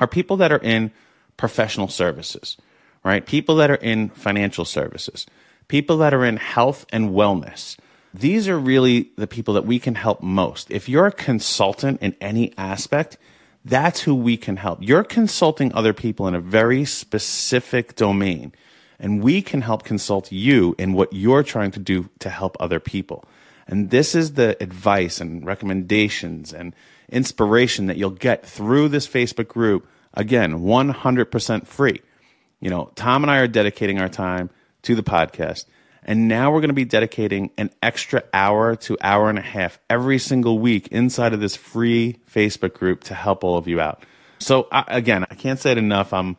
are 0.00 0.08
people 0.08 0.36
that 0.38 0.50
are 0.50 0.64
in 0.64 0.90
professional 1.36 1.86
services, 1.86 2.56
right? 3.04 3.24
People 3.24 3.54
that 3.54 3.70
are 3.70 3.76
in 3.76 4.08
financial 4.08 4.64
services 4.64 5.26
people 5.68 5.98
that 5.98 6.14
are 6.14 6.24
in 6.24 6.36
health 6.36 6.86
and 6.92 7.10
wellness. 7.10 7.76
These 8.14 8.48
are 8.48 8.58
really 8.58 9.10
the 9.16 9.26
people 9.26 9.54
that 9.54 9.66
we 9.66 9.78
can 9.78 9.94
help 9.94 10.22
most. 10.22 10.70
If 10.70 10.88
you're 10.88 11.06
a 11.06 11.12
consultant 11.12 12.00
in 12.00 12.16
any 12.20 12.52
aspect, 12.56 13.18
that's 13.64 14.02
who 14.02 14.14
we 14.14 14.36
can 14.36 14.56
help. 14.56 14.78
You're 14.80 15.04
consulting 15.04 15.74
other 15.74 15.92
people 15.92 16.28
in 16.28 16.34
a 16.34 16.40
very 16.40 16.84
specific 16.84 17.96
domain, 17.96 18.52
and 18.98 19.22
we 19.22 19.42
can 19.42 19.60
help 19.60 19.82
consult 19.82 20.32
you 20.32 20.74
in 20.78 20.92
what 20.92 21.12
you're 21.12 21.42
trying 21.42 21.72
to 21.72 21.80
do 21.80 22.08
to 22.20 22.30
help 22.30 22.56
other 22.58 22.80
people. 22.80 23.24
And 23.66 23.90
this 23.90 24.14
is 24.14 24.34
the 24.34 24.56
advice 24.62 25.20
and 25.20 25.44
recommendations 25.44 26.54
and 26.54 26.74
inspiration 27.08 27.86
that 27.86 27.96
you'll 27.96 28.10
get 28.10 28.46
through 28.46 28.88
this 28.88 29.06
Facebook 29.06 29.48
group. 29.48 29.86
Again, 30.14 30.60
100% 30.60 31.66
free. 31.66 32.00
You 32.60 32.70
know, 32.70 32.90
Tom 32.94 33.24
and 33.24 33.30
I 33.30 33.38
are 33.38 33.48
dedicating 33.48 34.00
our 34.00 34.08
time 34.08 34.48
to 34.86 34.94
the 34.94 35.02
podcast. 35.02 35.66
And 36.04 36.28
now 36.28 36.52
we're 36.52 36.60
going 36.60 36.68
to 36.68 36.74
be 36.74 36.84
dedicating 36.84 37.50
an 37.58 37.70
extra 37.82 38.22
hour 38.32 38.76
to 38.76 38.96
hour 39.02 39.28
and 39.28 39.38
a 39.38 39.42
half 39.42 39.80
every 39.90 40.18
single 40.18 40.60
week 40.60 40.86
inside 40.88 41.34
of 41.34 41.40
this 41.40 41.56
free 41.56 42.18
Facebook 42.32 42.74
group 42.74 43.02
to 43.04 43.14
help 43.14 43.42
all 43.42 43.56
of 43.56 43.66
you 43.66 43.80
out. 43.80 44.04
So 44.38 44.68
I, 44.70 44.84
again, 44.86 45.26
I 45.28 45.34
can't 45.34 45.58
say 45.58 45.72
it 45.72 45.78
enough. 45.78 46.12
I'm 46.12 46.36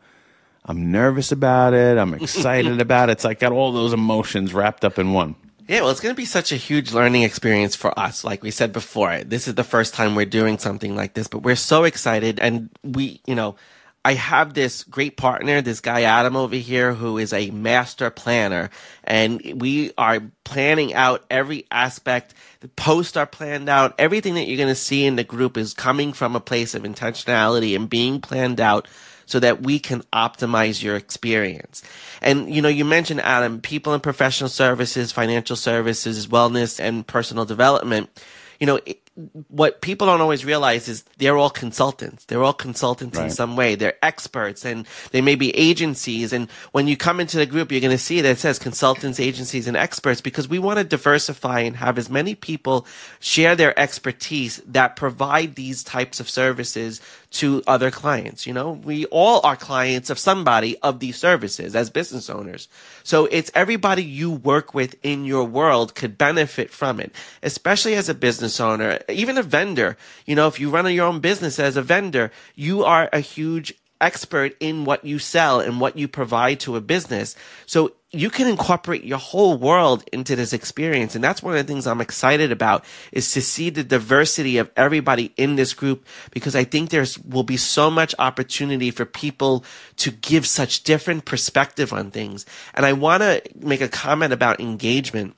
I'm 0.64 0.90
nervous 0.90 1.32
about 1.32 1.74
it. 1.74 1.98
I'm 1.98 2.14
excited 2.14 2.80
about 2.80 3.10
it. 3.10 3.12
It's 3.12 3.24
like 3.24 3.40
got 3.40 3.52
all 3.52 3.72
those 3.72 3.92
emotions 3.92 4.54
wrapped 4.54 4.84
up 4.84 4.98
in 4.98 5.12
one. 5.12 5.34
Yeah, 5.66 5.82
well, 5.82 5.90
it's 5.90 6.00
going 6.00 6.14
to 6.14 6.16
be 6.16 6.24
such 6.24 6.50
a 6.50 6.56
huge 6.56 6.94
learning 6.94 7.24
experience 7.24 7.76
for 7.76 7.98
us. 7.98 8.24
Like 8.24 8.42
we 8.42 8.50
said 8.50 8.72
before, 8.72 9.22
this 9.22 9.46
is 9.46 9.54
the 9.54 9.64
first 9.64 9.92
time 9.92 10.14
we're 10.14 10.24
doing 10.24 10.56
something 10.56 10.96
like 10.96 11.12
this, 11.12 11.28
but 11.28 11.40
we're 11.40 11.56
so 11.56 11.84
excited. 11.84 12.40
And 12.40 12.70
we, 12.82 13.20
you 13.26 13.34
know, 13.34 13.56
I 14.04 14.14
have 14.14 14.54
this 14.54 14.84
great 14.84 15.16
partner, 15.16 15.60
this 15.60 15.80
guy 15.80 16.02
Adam 16.02 16.36
over 16.36 16.56
here, 16.56 16.94
who 16.94 17.18
is 17.18 17.32
a 17.32 17.50
master 17.50 18.10
planner, 18.10 18.70
and 19.04 19.40
we 19.56 19.92
are 19.98 20.20
planning 20.44 20.94
out 20.94 21.24
every 21.30 21.66
aspect. 21.70 22.32
The 22.60 22.68
posts 22.68 23.16
are 23.16 23.26
planned 23.26 23.68
out. 23.68 23.94
Everything 23.98 24.34
that 24.34 24.46
you're 24.46 24.56
going 24.56 24.68
to 24.68 24.74
see 24.74 25.04
in 25.04 25.16
the 25.16 25.24
group 25.24 25.56
is 25.56 25.74
coming 25.74 26.12
from 26.12 26.36
a 26.36 26.40
place 26.40 26.74
of 26.74 26.84
intentionality 26.84 27.76
and 27.76 27.90
being 27.90 28.20
planned 28.20 28.60
out 28.60 28.88
so 29.26 29.38
that 29.40 29.62
we 29.62 29.78
can 29.78 30.00
optimize 30.12 30.82
your 30.82 30.96
experience. 30.96 31.82
And, 32.22 32.52
you 32.54 32.62
know, 32.62 32.68
you 32.70 32.86
mentioned, 32.86 33.20
Adam, 33.20 33.60
people 33.60 33.92
in 33.92 34.00
professional 34.00 34.48
services, 34.48 35.12
financial 35.12 35.56
services, 35.56 36.26
wellness, 36.28 36.80
and 36.80 37.06
personal 37.06 37.44
development. 37.44 38.08
You 38.58 38.66
know, 38.66 38.80
what 39.48 39.80
people 39.80 40.06
don't 40.06 40.20
always 40.20 40.44
realize 40.44 40.88
is 40.88 41.02
they're 41.16 41.36
all 41.36 41.50
consultants. 41.50 42.24
They're 42.26 42.44
all 42.44 42.52
consultants 42.52 43.18
right. 43.18 43.24
in 43.24 43.30
some 43.30 43.56
way. 43.56 43.74
They're 43.74 43.96
experts 44.00 44.64
and 44.64 44.86
they 45.10 45.20
may 45.20 45.34
be 45.34 45.56
agencies. 45.56 46.32
And 46.32 46.48
when 46.70 46.86
you 46.86 46.96
come 46.96 47.18
into 47.18 47.36
the 47.36 47.46
group, 47.46 47.72
you're 47.72 47.80
going 47.80 47.90
to 47.90 47.98
see 47.98 48.20
that 48.20 48.30
it 48.30 48.38
says 48.38 48.60
consultants, 48.60 49.18
agencies, 49.18 49.66
and 49.66 49.76
experts 49.76 50.20
because 50.20 50.48
we 50.48 50.60
want 50.60 50.78
to 50.78 50.84
diversify 50.84 51.60
and 51.60 51.76
have 51.76 51.98
as 51.98 52.08
many 52.08 52.36
people 52.36 52.86
share 53.18 53.56
their 53.56 53.76
expertise 53.78 54.58
that 54.66 54.94
provide 54.94 55.56
these 55.56 55.82
types 55.82 56.20
of 56.20 56.30
services 56.30 57.00
to 57.30 57.62
other 57.66 57.90
clients. 57.90 58.46
You 58.46 58.54
know, 58.54 58.72
we 58.72 59.04
all 59.06 59.40
are 59.44 59.56
clients 59.56 60.10
of 60.10 60.18
somebody 60.18 60.78
of 60.78 61.00
these 61.00 61.16
services 61.16 61.74
as 61.74 61.90
business 61.90 62.30
owners. 62.30 62.68
So 63.02 63.26
it's 63.26 63.50
everybody 63.54 64.02
you 64.02 64.30
work 64.30 64.74
with 64.74 64.94
in 65.02 65.24
your 65.24 65.44
world 65.44 65.94
could 65.94 66.16
benefit 66.16 66.70
from 66.70 67.00
it, 67.00 67.12
especially 67.42 67.94
as 67.96 68.08
a 68.08 68.14
business 68.14 68.60
owner, 68.60 69.00
even 69.08 69.38
a 69.38 69.42
vendor. 69.42 69.96
You 70.26 70.34
know, 70.34 70.48
if 70.48 70.60
you 70.60 70.70
run 70.70 70.92
your 70.92 71.06
own 71.06 71.20
business 71.20 71.58
as 71.58 71.76
a 71.76 71.82
vendor, 71.82 72.30
you 72.54 72.84
are 72.84 73.08
a 73.12 73.20
huge 73.20 73.74
expert 74.00 74.56
in 74.60 74.84
what 74.84 75.04
you 75.04 75.18
sell 75.18 75.60
and 75.60 75.80
what 75.80 75.96
you 75.96 76.08
provide 76.08 76.60
to 76.60 76.76
a 76.76 76.80
business. 76.80 77.34
So 77.66 77.92
you 78.10 78.30
can 78.30 78.48
incorporate 78.48 79.04
your 79.04 79.18
whole 79.18 79.58
world 79.58 80.02
into 80.12 80.34
this 80.34 80.54
experience. 80.54 81.14
And 81.14 81.22
that's 81.22 81.42
one 81.42 81.54
of 81.54 81.66
the 81.66 81.70
things 81.70 81.86
I'm 81.86 82.00
excited 82.00 82.50
about 82.50 82.84
is 83.12 83.32
to 83.32 83.42
see 83.42 83.68
the 83.68 83.84
diversity 83.84 84.56
of 84.56 84.70
everybody 84.76 85.32
in 85.36 85.56
this 85.56 85.74
group 85.74 86.06
because 86.30 86.56
I 86.56 86.64
think 86.64 86.88
there's 86.88 87.18
will 87.18 87.42
be 87.42 87.58
so 87.58 87.90
much 87.90 88.14
opportunity 88.18 88.90
for 88.90 89.04
people 89.04 89.64
to 89.96 90.10
give 90.10 90.46
such 90.46 90.84
different 90.84 91.26
perspective 91.26 91.92
on 91.92 92.10
things. 92.10 92.46
And 92.72 92.86
I 92.86 92.94
want 92.94 93.22
to 93.22 93.42
make 93.56 93.82
a 93.82 93.88
comment 93.88 94.32
about 94.32 94.60
engagement 94.60 95.36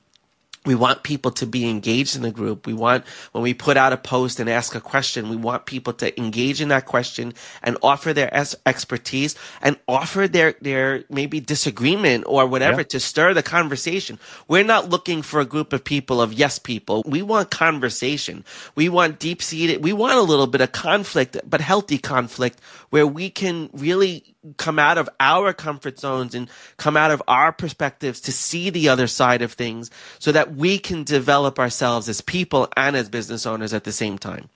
we 0.67 0.75
want 0.75 1.02
people 1.02 1.31
to 1.31 1.47
be 1.47 1.69
engaged 1.69 2.17
in 2.17 2.23
the 2.23 2.31
group. 2.31 2.67
We 2.67 2.75
want, 2.75 3.07
when 3.33 3.43
we 3.43 3.55
put 3.55 3.79
out 3.79 3.95
a 3.95 3.97
post 3.97 4.40
and 4.40 4.50
ask 4.50 4.75
a 4.75 4.81
question, 4.81 5.31
we 5.31 5.37
want 5.37 5.64
people 5.64 5.95
to 5.95 6.21
engage 6.21 6.61
in 6.61 6.69
that 6.69 6.85
question 6.85 7.33
and 7.62 7.79
offer 7.83 8.12
their 8.12 8.31
expertise 8.67 9.37
and 9.62 9.79
offer 9.88 10.29
their, 10.29 10.55
their 10.61 11.05
maybe 11.09 11.40
disagreement 11.40 12.25
or 12.26 12.47
whatever 12.47 12.83
yeah. 12.83 12.88
to 12.88 13.00
stir 13.00 13.33
the 13.33 13.43
conversation. 13.43 14.19
We're 14.49 14.64
not 14.64 14.90
looking 14.90 15.23
for 15.23 15.40
a 15.40 15.47
group 15.47 15.73
of 15.73 15.83
people 15.83 16.21
of 16.21 16.35
yes 16.35 16.59
people. 16.59 17.05
We 17.07 17.23
want 17.23 17.50
conversation. 17.50 18.45
We 18.75 18.90
want 18.90 19.19
deep 19.19 19.40
seated, 19.40 19.83
we 19.83 19.95
want 19.95 20.19
a 20.19 20.23
little 20.23 20.47
bit 20.47 20.61
of 20.61 20.73
conflict, 20.73 21.38
but 21.49 21.62
healthy 21.62 21.97
conflict 21.97 22.61
where 22.90 23.07
we 23.07 23.31
can 23.31 23.71
really 23.73 24.35
come 24.56 24.78
out 24.78 24.99
of 24.99 25.09
our 25.18 25.52
comfort 25.52 25.99
zones 25.99 26.35
and 26.35 26.49
come 26.76 26.97
out 26.97 27.11
of 27.11 27.23
our 27.28 27.52
perspectives 27.52 28.20
to 28.23 28.32
see 28.32 28.70
the 28.70 28.88
other 28.88 29.06
side 29.06 29.42
of 29.42 29.52
things 29.52 29.90
so 30.18 30.32
that 30.32 30.54
we 30.54 30.78
can 30.78 31.04
develop 31.04 31.59
ourselves 31.59 32.09
as 32.09 32.20
people 32.20 32.68
and 32.76 32.97
as 32.97 33.09
business 33.09 33.44
owners 33.47 33.75
at 33.75 33.85
the 33.85 33.92
same 33.92 34.18
time. 34.18 34.49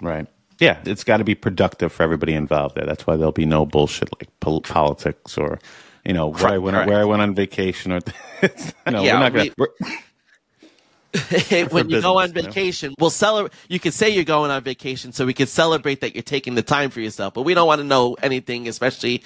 Right. 0.00 0.26
Yeah, 0.58 0.78
it's 0.84 1.04
got 1.04 1.18
to 1.18 1.24
be 1.24 1.34
productive 1.34 1.92
for 1.92 2.02
everybody 2.02 2.34
involved 2.34 2.76
there. 2.76 2.86
That's 2.86 3.06
why 3.06 3.16
there'll 3.16 3.32
be 3.32 3.46
no 3.46 3.66
bullshit 3.66 4.10
like 4.18 4.28
pol- 4.40 4.62
politics 4.62 5.36
or, 5.36 5.58
you 6.04 6.14
know, 6.14 6.28
where 6.28 6.48
I 6.48 6.58
went 6.58 6.86
where 6.86 6.98
I 6.98 7.04
went 7.04 7.22
on 7.22 7.34
vacation 7.34 7.92
or. 7.92 8.00
no, 8.90 9.02
yeah, 9.02 9.14
we're 9.14 9.20
not 9.20 9.32
gonna, 9.32 9.50
we, 9.58 9.66
when 11.70 11.88
you 11.88 12.00
go 12.00 12.18
on 12.18 12.32
vacation, 12.32 12.90
you 12.90 12.90
know? 12.90 12.96
we'll 13.00 13.10
celebrate. 13.10 13.52
You 13.68 13.80
can 13.80 13.92
say 13.92 14.10
you're 14.10 14.24
going 14.24 14.50
on 14.50 14.62
vacation, 14.62 15.12
so 15.12 15.24
we 15.26 15.34
can 15.34 15.46
celebrate 15.46 16.00
that 16.00 16.14
you're 16.14 16.22
taking 16.22 16.54
the 16.54 16.62
time 16.62 16.90
for 16.90 17.00
yourself. 17.00 17.34
But 17.34 17.42
we 17.42 17.54
don't 17.54 17.66
want 17.66 17.80
to 17.80 17.86
know 17.86 18.16
anything, 18.22 18.68
especially, 18.68 19.22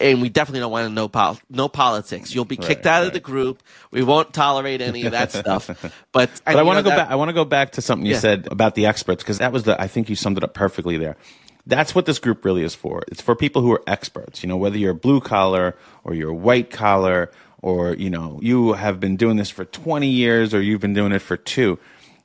and 0.00 0.20
we 0.20 0.28
definitely 0.28 0.60
don't 0.60 0.72
want 0.72 0.88
to 0.88 0.92
know 0.92 1.08
pol- 1.08 1.38
no 1.48 1.68
politics. 1.68 2.34
You'll 2.34 2.44
be 2.44 2.56
kicked 2.56 2.84
right, 2.84 2.92
out 2.92 2.98
right. 3.00 3.06
of 3.08 3.12
the 3.12 3.20
group. 3.20 3.62
We 3.90 4.02
won't 4.02 4.32
tolerate 4.32 4.80
any 4.80 5.04
of 5.04 5.12
that 5.12 5.32
stuff. 5.32 5.68
But, 6.12 6.30
but 6.44 6.56
I 6.56 6.62
want 6.62 6.78
to 6.78 6.82
go 6.82 6.90
that, 6.90 6.96
back. 6.96 7.10
I 7.10 7.14
want 7.14 7.28
to 7.28 7.34
go 7.34 7.44
back 7.44 7.72
to 7.72 7.82
something 7.82 8.06
you 8.06 8.14
yeah. 8.14 8.20
said 8.20 8.48
about 8.50 8.74
the 8.74 8.86
experts 8.86 9.22
because 9.22 9.38
that 9.38 9.52
was 9.52 9.64
the. 9.64 9.80
I 9.80 9.86
think 9.86 10.08
you 10.08 10.16
summed 10.16 10.38
it 10.38 10.44
up 10.44 10.54
perfectly 10.54 10.96
there. 10.98 11.16
That's 11.64 11.94
what 11.94 12.06
this 12.06 12.18
group 12.18 12.44
really 12.44 12.64
is 12.64 12.74
for. 12.74 13.02
It's 13.06 13.20
for 13.20 13.36
people 13.36 13.62
who 13.62 13.72
are 13.72 13.82
experts. 13.86 14.42
You 14.42 14.48
know, 14.48 14.56
whether 14.56 14.76
you're 14.76 14.94
blue 14.94 15.20
collar 15.20 15.76
or 16.02 16.12
you're 16.14 16.32
white 16.32 16.70
collar 16.70 17.30
or 17.62 17.94
you 17.94 18.10
know 18.10 18.38
you 18.42 18.74
have 18.74 19.00
been 19.00 19.16
doing 19.16 19.36
this 19.36 19.50
for 19.50 19.64
20 19.64 20.06
years 20.06 20.52
or 20.52 20.60
you've 20.60 20.80
been 20.80 20.94
doing 20.94 21.12
it 21.12 21.20
for 21.20 21.36
2 21.36 21.78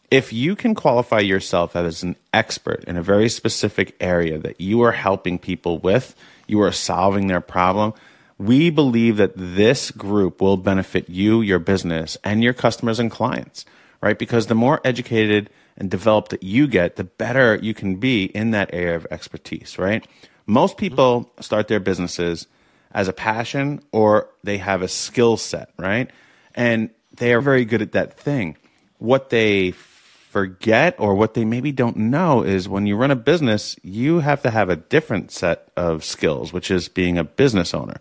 if 0.09 0.31
you 0.31 0.55
can 0.55 0.73
qualify 0.73 1.19
yourself 1.19 1.75
as 1.75 2.01
an 2.03 2.15
expert 2.33 2.83
in 2.85 2.97
a 2.97 3.03
very 3.03 3.29
specific 3.29 3.95
area 3.99 4.37
that 4.37 4.59
you 4.59 4.81
are 4.81 4.91
helping 4.91 5.37
people 5.37 5.77
with 5.79 6.15
you 6.47 6.61
are 6.61 6.71
solving 6.71 7.27
their 7.27 7.41
problem 7.41 7.93
we 8.37 8.69
believe 8.69 9.17
that 9.17 9.33
this 9.35 9.89
group 9.91 10.41
will 10.41 10.57
benefit 10.57 11.09
you 11.09 11.41
your 11.41 11.59
business 11.59 12.17
and 12.23 12.43
your 12.43 12.53
customers 12.53 12.99
and 12.99 13.11
clients 13.11 13.65
right? 14.01 14.19
Because 14.19 14.47
the 14.47 14.55
more 14.55 14.79
educated 14.83 15.49
and 15.75 15.89
developed 15.89 16.29
that 16.29 16.43
you 16.43 16.67
get 16.67 16.95
the 16.95 17.03
better 17.03 17.55
you 17.55 17.73
can 17.73 17.95
be 17.95 18.25
in 18.25 18.51
that 18.51 18.69
area 18.73 18.95
of 18.95 19.07
expertise 19.11 19.77
right? 19.77 20.05
Most 20.45 20.77
people 20.77 21.31
start 21.39 21.67
their 21.67 21.79
businesses 21.79 22.47
as 22.91 23.07
a 23.07 23.13
passion 23.13 23.81
or 23.91 24.29
they 24.43 24.57
have 24.57 24.81
a 24.81 24.87
skill 24.87 25.37
set, 25.37 25.69
right? 25.77 26.09
And 26.55 26.89
they 27.15 27.33
are 27.33 27.41
very 27.41 27.65
good 27.65 27.81
at 27.81 27.91
that 27.93 28.19
thing. 28.19 28.57
What 28.99 29.29
they 29.29 29.71
forget 29.71 30.95
or 30.99 31.15
what 31.15 31.33
they 31.33 31.45
maybe 31.45 31.71
don't 31.71 31.97
know 31.97 32.43
is 32.43 32.67
when 32.69 32.85
you 32.85 32.95
run 32.95 33.11
a 33.11 33.15
business, 33.15 33.75
you 33.83 34.19
have 34.19 34.41
to 34.43 34.51
have 34.51 34.69
a 34.69 34.75
different 34.75 35.31
set 35.31 35.71
of 35.75 36.03
skills, 36.03 36.53
which 36.53 36.69
is 36.69 36.89
being 36.89 37.17
a 37.17 37.23
business 37.23 37.73
owner. 37.73 37.99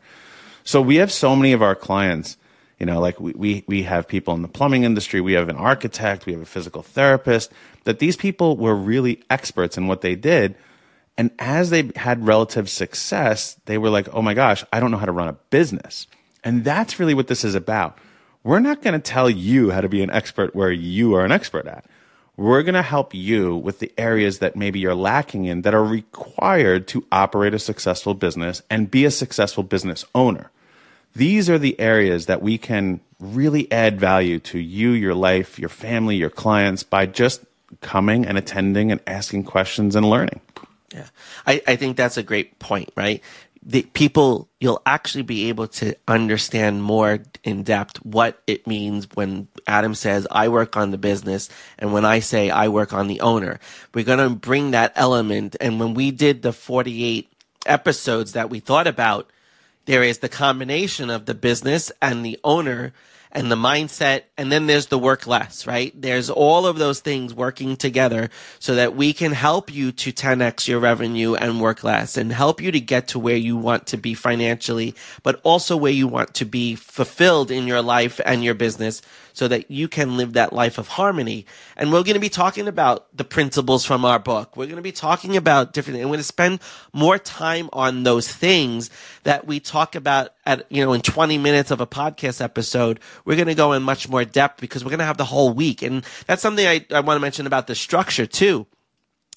So 0.65 0.81
we 0.83 0.97
have 0.97 1.13
so 1.13 1.37
many 1.37 1.53
of 1.53 1.63
our 1.63 1.75
clients, 1.75 2.37
you 2.79 2.87
know, 2.87 3.01
like 3.01 3.21
we, 3.21 3.33
we, 3.33 3.65
we 3.67 3.83
have 3.85 4.09
people 4.09 4.35
in 4.35 4.43
the 4.43 4.49
plumbing 4.49 4.85
industry, 4.85 5.21
we 5.21 5.35
have 5.35 5.49
an 5.49 5.57
architect, 5.57 6.27
we 6.27 6.33
have 6.33 6.43
a 6.43 6.47
physical 6.47 6.83
therapist, 6.83 7.53
that 7.85 8.01
these 8.01 8.17
people 8.17 8.57
were 8.57 8.75
really 8.75 9.23
experts 9.31 9.79
in 9.79 9.87
what 9.87 10.01
they 10.01 10.15
did 10.17 10.57
and 11.19 11.31
as 11.39 11.71
they 11.71 11.91
had 11.97 12.27
relative 12.27 12.69
success, 12.69 13.59
they 13.65 13.79
were 13.79 13.91
like, 13.91 14.09
oh 14.13 14.23
my 14.23 14.35
gosh, 14.35 14.65
I 14.73 14.81
don't 14.81 14.91
know 14.91 14.99
how 14.99 15.07
to 15.07 15.13
run 15.13 15.29
a 15.29 15.35
business. 15.51 16.07
And 16.45 16.65
that's 16.65 16.99
really 16.99 17.15
what 17.15 17.29
this 17.29 17.45
is 17.45 17.55
about. 17.55 17.99
We're 18.45 18.61
not 18.61 18.83
going 18.83 18.95
to 18.95 19.01
tell 19.01 19.29
you 19.29 19.71
how 19.71 19.81
to 19.81 19.89
be 19.89 20.03
an 20.03 20.11
expert 20.11 20.55
where 20.55 20.71
you 20.71 21.15
are 21.15 21.25
an 21.25 21.33
expert 21.33 21.67
at. 21.67 21.85
We're 22.37 22.63
going 22.63 22.75
to 22.75 22.83
help 22.83 23.15
you 23.15 23.57
with 23.57 23.79
the 23.79 23.91
areas 23.97 24.41
that 24.41 24.57
maybe 24.57 24.79
you're 24.79 24.95
lacking 24.95 25.47
in 25.47 25.63
that 25.63 25.75
are 25.75 25.83
required 25.83 26.87
to 26.89 27.05
operate 27.11 27.55
a 27.55 27.59
successful 27.59 28.13
business 28.13 28.63
and 28.69 28.91
be 28.91 29.07
a 29.07 29.11
successful 29.11 29.63
business 29.63 30.05
owner. 30.15 30.51
These 31.15 31.49
are 31.49 31.59
the 31.59 31.81
areas 31.81 32.27
that 32.27 32.43
we 32.43 32.59
can 32.59 33.01
really 33.19 33.73
add 33.73 33.99
value 33.99 34.39
to 34.41 34.59
you, 34.59 34.91
your 34.91 35.15
life, 35.15 35.59
your 35.59 35.71
family, 35.71 36.17
your 36.17 36.29
clients 36.29 36.83
by 36.83 37.07
just 37.07 37.43
coming 37.81 38.27
and 38.27 38.37
attending 38.37 38.93
and 38.93 39.01
asking 39.07 39.45
questions 39.45 39.97
and 39.97 40.09
learning. 40.09 40.41
Yeah, 40.93 41.07
I, 41.47 41.63
I 41.67 41.77
think 41.77 41.97
that's 41.97 42.17
a 42.17 42.23
great 42.23 42.59
point, 42.59 42.91
right? 42.97 43.23
The 43.63 43.83
people, 43.83 44.49
you'll 44.61 44.83
actually 44.87 45.25
be 45.25 45.49
able 45.49 45.67
to 45.69 45.97
understand 46.07 46.83
more 46.83 47.19
in 47.43 47.65
depth 47.65 47.97
what 48.05 48.41
it 48.47 48.67
means 48.67 49.09
when 49.15 49.49
Adam 49.67 49.95
says, 49.97 50.29
I 50.31 50.49
work 50.49 50.77
on 50.77 50.93
the 50.93 50.99
business, 50.99 51.49
and 51.77 51.93
when 51.93 52.05
I 52.05 52.21
say 52.21 52.51
I 52.51 52.69
work 52.69 52.93
on 52.93 53.09
the 53.09 53.21
owner. 53.21 53.59
We're 53.93 54.05
going 54.05 54.21
to 54.21 54.31
bring 54.31 54.71
that 54.71 54.93
element. 54.95 55.57
And 55.61 55.81
when 55.81 55.95
we 55.95 56.13
did 56.13 56.43
the 56.43 56.53
48 56.53 57.29
episodes 57.67 58.35
that 58.35 58.51
we 58.51 58.61
thought 58.61 58.87
about, 58.87 59.31
there 59.87 60.05
is 60.05 60.19
the 60.19 60.29
combination 60.29 61.11
of 61.11 61.27
the 61.27 61.35
business 61.35 61.91
and 62.01 62.25
the 62.25 62.39
owner 62.45 62.93
and 63.33 63.51
the 63.51 63.57
mindset. 63.57 64.23
And 64.37 64.51
then 64.51 64.67
there's 64.67 64.87
the 64.87 64.99
work 64.99 65.27
less, 65.27 65.67
right? 65.67 65.93
There's 66.01 66.31
all 66.31 66.67
of 66.67 66.79
those 66.79 67.01
things 67.01 67.35
working 67.35 67.77
together 67.77 68.31
so 68.59 68.75
that 68.75 68.97
we 68.97 69.13
can 69.13 69.33
help 69.33 69.73
you 69.73 69.93
to 69.93 70.13
10x 70.13 70.69
your 70.69 70.81
revenue 70.81 71.35
and 71.35 71.61
work 71.61 71.85
less 71.85 72.17
and 72.17 72.33
help 72.33 72.61
you 72.61 72.71
to 72.73 72.81
get 72.81 73.09
to 73.09 73.19
where 73.19 73.37
you 73.37 73.57
want 73.57 73.87
to 73.89 73.97
be 73.97 74.15
financially, 74.15 74.95
but 75.23 75.41
also 75.43 75.77
where 75.77 75.93
you 75.93 76.09
want 76.09 76.35
to 76.35 76.45
be 76.45 76.75
fulfilled 76.75 77.51
in 77.51 77.67
your 77.67 77.83
life 77.83 78.21
and 78.25 78.45
your 78.45 78.55
business 78.55 79.03
so 79.37 79.47
that 79.49 79.71
you 79.71 79.87
can 79.87 80.17
live 80.17 80.33
that 80.33 80.55
life 80.55 80.79
of 80.79 80.89
harmony. 80.89 81.45
And 81.77 81.93
we're 81.93 82.03
going 82.03 82.15
to 82.15 82.21
be 82.21 82.31
talking 82.31 82.69
about 82.69 83.15
the 83.15 83.23
principles 83.23 83.85
from 83.85 84.03
our 84.03 84.19
book. 84.19 84.57
We're 84.57 84.65
going 84.65 84.77
to 84.77 84.83
be 84.83 84.93
talking 84.93 85.37
about 85.37 85.75
different, 85.75 86.01
and 86.01 86.09
we're 86.09 86.15
going 86.15 86.21
to 86.21 86.25
spend 86.25 86.61
more 86.95 87.19
time 87.19 87.69
on 87.75 88.03
those 88.03 88.33
things 88.33 88.89
that 89.25 89.47
we 89.47 89.61
talk 89.61 89.95
about 89.95 90.31
at, 90.47 90.65
you 90.73 90.83
know, 90.83 90.95
in 90.95 91.03
20 91.03 91.37
minutes 91.37 91.71
of 91.71 91.83
a 91.83 91.87
podcast 91.87 92.41
episode. 92.41 92.99
we're 93.27 93.37
going 93.37 93.47
to 93.49 93.55
go 93.55 93.75
in 93.75 93.83
much 93.83 94.09
more 94.09 94.25
depth 94.25 94.59
because 94.59 94.83
we're 94.83 94.91
going 94.91 95.01
to 95.01 95.05
have 95.05 95.19
the 95.19 95.25
whole 95.27 95.53
week. 95.53 95.83
And 95.83 96.03
that's 96.27 96.41
something 96.41 96.67
I, 96.67 96.87
I 96.91 97.01
want 97.01 97.17
to 97.17 97.21
mention 97.21 97.47
about 97.47 97.67
the 97.67 97.75
structure 97.75 98.25
too, 98.25 98.67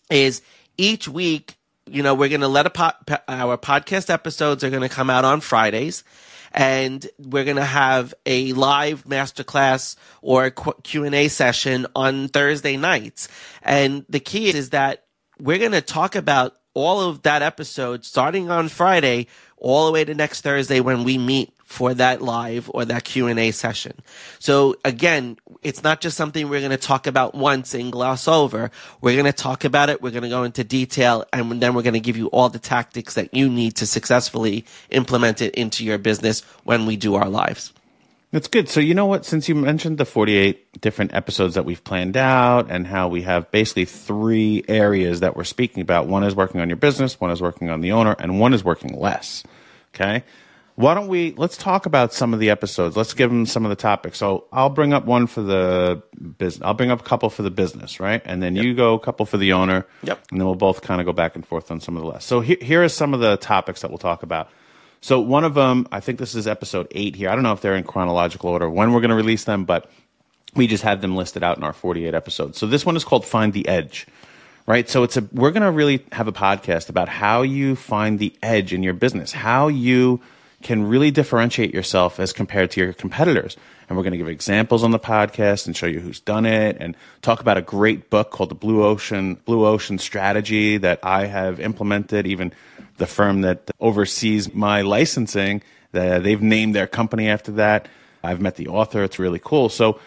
is 0.09 0.41
each 0.77 1.09
week, 1.09 1.57
you 1.85 2.03
know, 2.03 2.13
we're 2.13 2.29
going 2.29 2.39
to 2.39 2.47
let 2.47 2.73
po- 2.73 2.93
our 3.27 3.57
podcast 3.57 4.09
episodes 4.09 4.63
are 4.63 4.69
going 4.69 4.81
to 4.81 4.87
come 4.87 5.09
out 5.09 5.25
on 5.25 5.41
Fridays 5.41 6.05
and 6.51 7.07
we're 7.17 7.45
going 7.45 7.57
to 7.57 7.63
have 7.63 8.13
a 8.25 8.53
live 8.53 9.03
masterclass 9.05 9.95
or 10.21 10.51
Q&A 10.51 11.27
session 11.27 11.87
on 11.95 12.27
Thursday 12.27 12.77
nights. 12.77 13.27
And 13.61 14.05
the 14.09 14.19
key 14.19 14.49
is 14.49 14.71
that 14.71 15.05
we're 15.39 15.59
going 15.59 15.71
to 15.71 15.81
talk 15.81 16.15
about 16.15 16.55
all 16.73 17.01
of 17.01 17.23
that 17.23 17.41
episode 17.41 18.05
starting 18.05 18.49
on 18.49 18.69
Friday 18.69 19.27
all 19.57 19.85
the 19.85 19.91
way 19.91 20.05
to 20.05 20.13
next 20.13 20.41
Thursday 20.41 20.79
when 20.79 21.03
we 21.03 21.17
meet 21.17 21.51
for 21.69 21.93
that 21.93 22.19
live 22.19 22.69
or 22.73 22.83
that 22.83 23.03
Q&A 23.03 23.51
session. 23.51 23.93
So 24.39 24.75
again, 24.83 25.37
it's 25.61 25.83
not 25.83 26.01
just 26.01 26.17
something 26.17 26.49
we're 26.49 26.61
going 26.61 26.71
to 26.71 26.77
talk 26.77 27.05
about 27.05 27.35
once 27.35 27.75
and 27.75 27.91
gloss 27.91 28.27
over. 28.27 28.71
We're 29.01 29.13
going 29.13 29.31
to 29.31 29.31
talk 29.31 29.65
about 29.65 29.89
it. 29.89 30.01
We're 30.01 30.09
going 30.09 30.23
to 30.23 30.29
go 30.29 30.43
into 30.43 30.63
detail 30.63 31.25
and 31.31 31.61
then 31.61 31.75
we're 31.75 31.83
going 31.83 31.93
to 31.93 31.99
give 31.99 32.17
you 32.17 32.25
all 32.29 32.49
the 32.49 32.57
tactics 32.57 33.13
that 33.13 33.35
you 33.35 33.47
need 33.47 33.75
to 33.75 33.85
successfully 33.85 34.65
implement 34.89 35.43
it 35.43 35.53
into 35.53 35.85
your 35.85 35.99
business 35.99 36.41
when 36.63 36.87
we 36.87 36.97
do 36.97 37.13
our 37.13 37.29
lives. 37.29 37.71
That's 38.31 38.47
good. 38.47 38.67
So 38.67 38.79
you 38.79 38.95
know 38.95 39.05
what? 39.05 39.23
Since 39.23 39.47
you 39.47 39.53
mentioned 39.53 39.99
the 39.99 40.05
48 40.05 40.81
different 40.81 41.13
episodes 41.13 41.53
that 41.53 41.65
we've 41.65 41.83
planned 41.83 42.17
out 42.17 42.71
and 42.71 42.87
how 42.87 43.09
we 43.09 43.21
have 43.21 43.51
basically 43.51 43.85
three 43.85 44.65
areas 44.67 45.19
that 45.19 45.35
we're 45.35 45.43
speaking 45.43 45.81
about. 45.81 46.07
One 46.07 46.23
is 46.23 46.35
working 46.35 46.61
on 46.61 46.67
your 46.67 46.77
business, 46.77 47.21
one 47.21 47.29
is 47.29 47.43
working 47.43 47.69
on 47.69 47.81
the 47.81 47.91
owner, 47.91 48.15
and 48.17 48.39
one 48.39 48.55
is 48.55 48.63
working 48.63 48.99
less. 48.99 49.43
Okay 49.93 50.23
why 50.79 50.93
don't 50.93 51.09
we 51.09 51.33
let's 51.35 51.57
talk 51.57 51.85
about 51.85 52.13
some 52.13 52.33
of 52.33 52.39
the 52.39 52.49
episodes. 52.49 52.95
Let's 52.95 53.13
give 53.13 53.29
them 53.29 53.45
some 53.45 53.65
of 53.65 53.69
the 53.69 53.75
topics. 53.75 54.17
So 54.17 54.45
i'll 54.53 54.69
bring 54.69 54.93
up 54.93 55.03
one 55.03 55.27
for 55.27 55.41
the 55.41 56.01
business 56.37 56.65
i'll 56.65 56.73
bring 56.73 56.89
up 56.89 57.01
a 57.01 57.03
couple 57.03 57.29
for 57.29 57.43
the 57.43 57.51
business 57.51 57.99
right? 57.99 58.21
And 58.23 58.41
then 58.41 58.55
yep. 58.55 58.63
you 58.63 58.73
go 58.73 58.93
a 58.93 58.99
couple 58.99 59.25
for 59.25 59.35
the 59.35 59.51
owner. 59.51 59.85
Yep. 60.03 60.27
And 60.31 60.39
then 60.39 60.45
we'll 60.45 60.55
both 60.55 60.81
kind 60.81 61.01
of 61.01 61.05
go 61.05 61.11
back 61.11 61.35
and 61.35 61.45
forth 61.45 61.69
on 61.69 61.81
some 61.81 61.97
of 61.97 62.03
the 62.03 62.07
less 62.07 62.23
so 62.23 62.39
he, 62.39 62.57
here 62.61 62.81
are 62.81 62.87
some 62.87 63.13
of 63.13 63.19
the 63.19 63.35
topics 63.35 63.81
that 63.81 63.91
we'll 63.91 63.97
talk 63.97 64.23
about. 64.23 64.49
So 65.01 65.19
one 65.19 65.43
of 65.43 65.53
them 65.53 65.85
i 65.91 65.99
think 65.99 66.17
this 66.17 66.33
is 66.33 66.47
episode 66.47 66.87
eight 66.91 67.13
here. 67.13 67.29
I 67.29 67.35
don't 67.35 67.43
know 67.43 67.51
if 67.51 67.59
they're 67.59 67.75
in 67.75 67.83
chronological 67.83 68.49
order 68.49 68.69
when 68.69 68.93
we're 68.93 69.01
going 69.01 69.09
to 69.09 69.17
release 69.17 69.43
them 69.43 69.65
but 69.65 69.91
we 70.55 70.65
just 70.65 70.83
had 70.83 71.01
them 71.01 71.13
listed 71.13 71.43
out 71.43 71.57
in 71.57 71.63
our 71.63 71.73
48 71.73 72.15
episodes. 72.15 72.57
So 72.57 72.67
this 72.67 72.85
one 72.85 72.95
is 72.95 73.03
called 73.03 73.25
find 73.25 73.51
the 73.51 73.67
edge 73.67 74.07
right? 74.65 74.87
So 74.87 75.03
it's 75.03 75.17
a 75.17 75.27
we're 75.33 75.51
going 75.51 75.63
to 75.63 75.71
really 75.71 76.05
have 76.13 76.29
a 76.29 76.31
podcast 76.31 76.87
about 76.87 77.09
how 77.09 77.41
you 77.41 77.75
find 77.75 78.17
the 78.17 78.33
edge 78.41 78.71
in 78.71 78.81
your 78.81 78.93
business 78.93 79.33
how 79.33 79.67
you 79.67 80.21
can 80.61 80.83
really 80.87 81.09
differentiate 81.09 81.73
yourself 81.73 82.19
as 82.19 82.33
compared 82.33 82.71
to 82.71 82.81
your 82.81 82.93
competitors. 82.93 83.55
And 83.87 83.97
we're 83.97 84.03
going 84.03 84.11
to 84.11 84.17
give 84.17 84.27
examples 84.27 84.83
on 84.83 84.91
the 84.91 84.99
podcast 84.99 85.65
and 85.65 85.75
show 85.75 85.87
you 85.87 85.99
who's 85.99 86.19
done 86.19 86.45
it 86.45 86.77
and 86.79 86.95
talk 87.21 87.39
about 87.39 87.57
a 87.57 87.61
great 87.61 88.09
book 88.09 88.29
called 88.29 88.49
the 88.49 88.55
Blue 88.55 88.83
Ocean 88.83 89.35
Blue 89.45 89.65
Ocean 89.65 89.97
Strategy 89.97 90.77
that 90.77 90.99
I 91.01 91.25
have 91.25 91.59
implemented. 91.59 92.27
Even 92.27 92.53
the 92.97 93.07
firm 93.07 93.41
that 93.41 93.71
oversees 93.79 94.53
my 94.53 94.81
licensing, 94.81 95.63
they've 95.91 96.41
named 96.41 96.75
their 96.75 96.87
company 96.87 97.29
after 97.29 97.53
that. 97.53 97.87
I've 98.21 98.41
met 98.41 98.57
the 98.57 98.67
author. 98.67 99.03
It's 99.03 99.17
really 99.17 99.39
cool. 99.41 99.69
So 99.69 99.99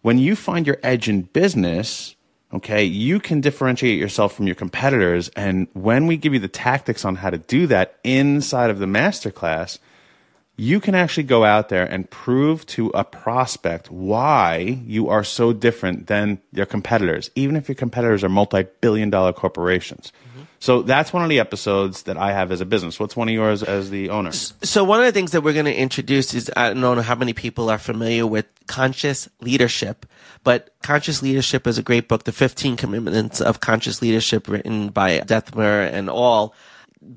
when 0.00 0.18
you 0.18 0.34
find 0.34 0.66
your 0.66 0.78
edge 0.82 1.08
in 1.08 1.22
business, 1.22 2.16
okay, 2.52 2.82
you 2.82 3.20
can 3.20 3.42
differentiate 3.42 3.98
yourself 3.98 4.32
from 4.32 4.46
your 4.46 4.54
competitors. 4.56 5.28
And 5.36 5.68
when 5.74 6.06
we 6.06 6.16
give 6.16 6.32
you 6.32 6.40
the 6.40 6.48
tactics 6.48 7.04
on 7.04 7.16
how 7.16 7.28
to 7.28 7.36
do 7.36 7.66
that 7.66 7.98
inside 8.02 8.70
of 8.70 8.78
the 8.78 8.86
masterclass, 8.86 9.78
you 10.58 10.80
can 10.80 10.96
actually 10.96 11.22
go 11.22 11.44
out 11.44 11.68
there 11.68 11.84
and 11.84 12.10
prove 12.10 12.66
to 12.66 12.88
a 12.88 13.04
prospect 13.04 13.92
why 13.92 14.56
you 14.84 15.08
are 15.08 15.22
so 15.22 15.52
different 15.52 16.08
than 16.08 16.40
your 16.52 16.66
competitors, 16.66 17.30
even 17.36 17.54
if 17.54 17.68
your 17.68 17.76
competitors 17.76 18.24
are 18.24 18.28
multi 18.28 18.66
billion 18.80 19.08
dollar 19.08 19.32
corporations. 19.32 20.12
Mm-hmm. 20.28 20.42
So 20.58 20.82
that's 20.82 21.12
one 21.12 21.22
of 21.22 21.28
the 21.28 21.38
episodes 21.38 22.02
that 22.02 22.16
I 22.16 22.32
have 22.32 22.50
as 22.50 22.60
a 22.60 22.66
business. 22.66 22.98
What's 22.98 23.16
one 23.16 23.28
of 23.28 23.34
yours 23.34 23.62
as 23.62 23.90
the 23.90 24.10
owner? 24.10 24.32
So 24.32 24.82
one 24.82 24.98
of 24.98 25.06
the 25.06 25.12
things 25.12 25.30
that 25.30 25.42
we're 25.42 25.52
going 25.52 25.66
to 25.66 25.80
introduce 25.80 26.34
is 26.34 26.50
I 26.56 26.74
don't 26.74 26.80
know 26.80 27.00
how 27.02 27.14
many 27.14 27.34
people 27.34 27.70
are 27.70 27.78
familiar 27.78 28.26
with 28.26 28.46
conscious 28.66 29.28
leadership, 29.40 30.06
but 30.42 30.74
conscious 30.82 31.22
leadership 31.22 31.68
is 31.68 31.78
a 31.78 31.82
great 31.84 32.08
book, 32.08 32.24
The 32.24 32.32
15 32.32 32.76
Commitments 32.76 33.40
of 33.40 33.60
Conscious 33.60 34.02
Leadership 34.02 34.48
written 34.48 34.88
by 34.88 35.20
Dethmer 35.20 35.88
and 35.92 36.10
all 36.10 36.52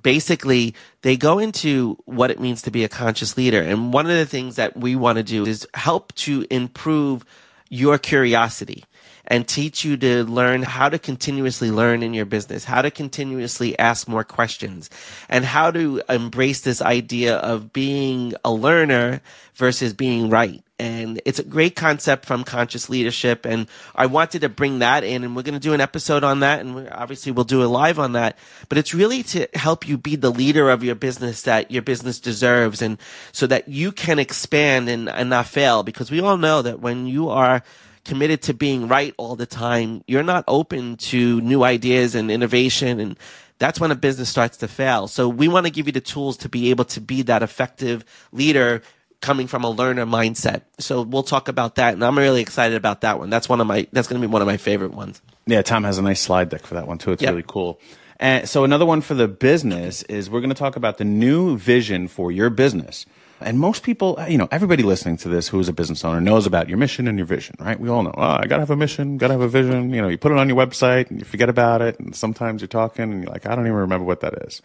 basically 0.02 0.76
they 1.02 1.18
go 1.18 1.40
into 1.40 1.98
what 2.06 2.32
it 2.32 2.40
means 2.40 2.62
to 2.64 2.72
be 2.72 2.84
a 2.84 2.90
conscious 2.90 3.38
leader. 3.38 3.62
And 3.62 3.94
one 3.94 4.06
of 4.06 4.16
the 4.16 4.26
things 4.26 4.56
that 4.56 4.78
we 4.78 4.96
want 4.96 5.18
to 5.18 5.24
do 5.24 5.46
is 5.46 5.68
help 5.74 6.14
to 6.16 6.46
improve 6.50 7.26
your 7.70 7.98
curiosity 7.98 8.84
and 9.28 9.48
teach 9.48 9.86
you 9.86 9.96
to 9.96 10.24
learn 10.26 10.62
how 10.62 10.90
to 10.90 11.00
continuously 11.00 11.72
learn 11.72 12.04
in 12.04 12.14
your 12.14 12.26
business, 12.26 12.66
how 12.66 12.82
to 12.82 12.92
continuously 12.92 13.78
ask 13.80 14.08
more 14.08 14.26
questions, 14.26 14.90
and 15.30 15.46
how 15.46 15.72
to 15.72 16.02
embrace 16.10 16.62
this 16.62 16.82
idea 16.82 17.38
of 17.38 17.72
being 17.72 18.34
a 18.44 18.52
learner 18.52 19.22
versus 19.56 19.94
being 19.94 20.30
right 20.30 20.64
and 20.82 21.22
it's 21.26 21.38
a 21.38 21.44
great 21.44 21.76
concept 21.76 22.26
from 22.26 22.44
conscious 22.44 22.90
leadership 22.90 23.46
and 23.46 23.68
i 23.96 24.08
wanted 24.08 24.42
to 24.42 24.50
bring 24.50 24.80
that 24.80 25.04
in 25.04 25.24
and 25.24 25.36
we're 25.36 25.44
going 25.44 25.54
to 25.54 25.60
do 25.60 25.74
an 25.74 25.80
episode 25.80 26.24
on 26.24 26.40
that 26.40 26.60
and 26.60 26.90
obviously 26.90 27.32
we'll 27.32 27.46
do 27.46 27.64
a 27.64 27.66
live 27.66 28.00
on 28.00 28.14
that 28.14 28.36
but 28.68 28.80
it's 28.80 28.94
really 28.94 29.22
to 29.22 29.48
help 29.54 29.88
you 29.88 29.96
be 29.96 30.16
the 30.16 30.32
leader 30.32 30.72
of 30.72 30.84
your 30.84 30.96
business 30.96 31.44
that 31.44 31.70
your 31.70 31.84
business 31.84 32.20
deserves 32.20 32.82
and 32.82 32.98
so 33.32 33.46
that 33.46 33.68
you 33.68 33.92
can 33.92 34.18
expand 34.18 34.90
and, 34.90 35.08
and 35.08 35.30
not 35.30 35.46
fail 35.46 35.84
because 35.84 36.10
we 36.10 36.20
all 36.20 36.38
know 36.38 36.64
that 36.64 36.80
when 36.80 37.06
you 37.06 37.30
are 37.30 37.62
committed 38.04 38.42
to 38.42 38.54
being 38.54 38.88
right 38.88 39.14
all 39.18 39.36
the 39.36 39.46
time 39.46 40.04
you're 40.08 40.24
not 40.24 40.44
open 40.48 40.98
to 40.98 41.40
new 41.42 41.64
ideas 41.64 42.16
and 42.16 42.32
innovation 42.32 43.00
and 43.00 43.20
that's 43.60 43.80
when 43.80 43.92
a 43.92 43.96
business 43.96 44.28
starts 44.28 44.58
to 44.58 44.68
fail. 44.68 45.08
So 45.08 45.30
we 45.30 45.48
want 45.48 45.68
to 45.68 45.72
give 45.72 45.86
you 45.86 45.92
the 45.92 46.02
tools 46.02 46.38
to 46.38 46.50
be 46.50 46.72
able 46.72 46.86
to 46.86 47.00
be 47.00 47.22
that 47.22 47.44
effective 47.44 48.04
leader 48.32 48.82
coming 49.22 49.48
from 49.48 49.64
a 49.64 49.70
learner 49.70 50.06
mindset. 50.06 50.64
So 50.80 51.04
we'll 51.04 51.24
talk 51.24 51.48
about 51.48 51.76
that, 51.76 51.94
and 51.94 52.04
I'm 52.04 52.18
really 52.18 52.42
excited 52.42 52.76
about 52.76 53.02
that 53.02 53.20
one. 53.20 53.30
That's 53.30 53.48
one 53.48 53.62
of 53.62 53.68
my 53.68 53.88
that's 53.92 54.08
going 54.08 54.22
to 54.22 54.28
be 54.28 54.32
one 54.32 54.42
of 54.42 54.48
my 54.48 54.58
favorite 54.58 54.94
ones. 54.94 55.22
Yeah, 55.46 55.62
Tom 55.62 55.84
has 55.84 55.98
a 55.98 56.02
nice 56.02 56.20
slide 56.20 56.50
deck 56.50 56.66
for 56.66 56.76
that 56.76 56.88
one 56.88 56.98
too. 56.98 57.12
It's 57.12 57.22
yep. 57.22 57.32
really 57.32 57.46
cool. 57.48 57.80
And 58.20 58.48
so 58.48 58.64
another 58.64 58.86
one 58.86 59.02
for 59.02 59.16
the 59.16 59.28
business 59.28 60.04
is 60.04 60.30
we're 60.30 60.42
going 60.42 60.50
to 60.50 60.56
talk 60.56 60.76
about 60.76 61.00
the 61.00 61.04
new 61.04 61.58
vision 61.58 62.08
for 62.08 62.32
your 62.32 62.52
business. 62.52 63.08
And 63.40 63.60
most 63.60 63.82
people, 63.82 64.24
you 64.30 64.38
know, 64.38 64.48
everybody 64.52 64.84
listening 64.84 65.18
to 65.18 65.30
this 65.30 65.48
who 65.48 65.60
is 65.60 65.68
a 65.68 65.74
business 65.74 66.06
owner 66.06 66.22
knows 66.22 66.46
about 66.46 66.70
your 66.70 66.78
mission 66.78 67.08
and 67.08 67.18
your 67.18 67.26
vision, 67.26 67.56
right? 67.60 67.80
We 67.80 67.90
all 67.90 68.04
know, 68.04 68.14
oh, 68.16 68.22
I 68.22 68.46
got 68.46 68.58
to 68.58 68.62
have 68.62 68.70
a 68.70 68.76
mission, 68.76 69.18
got 69.18 69.28
to 69.28 69.34
have 69.34 69.42
a 69.42 69.48
vision. 69.48 69.92
You 69.92 70.04
know, 70.04 70.08
you 70.08 70.20
put 70.20 70.32
it 70.32 70.38
on 70.38 70.48
your 70.48 70.58
website 70.58 71.10
and 71.10 71.18
you 71.18 71.26
forget 71.26 71.50
about 71.50 71.82
it. 71.82 72.00
And 72.00 72.16
sometimes 72.16 72.62
you're 72.62 72.68
talking 72.68 73.12
and 73.12 73.24
you're 73.24 73.32
like, 73.32 73.48
I 73.48 73.56
don't 73.56 73.66
even 73.66 73.78
remember 73.78 74.06
what 74.06 74.20
that 74.20 74.36
is. 74.44 74.62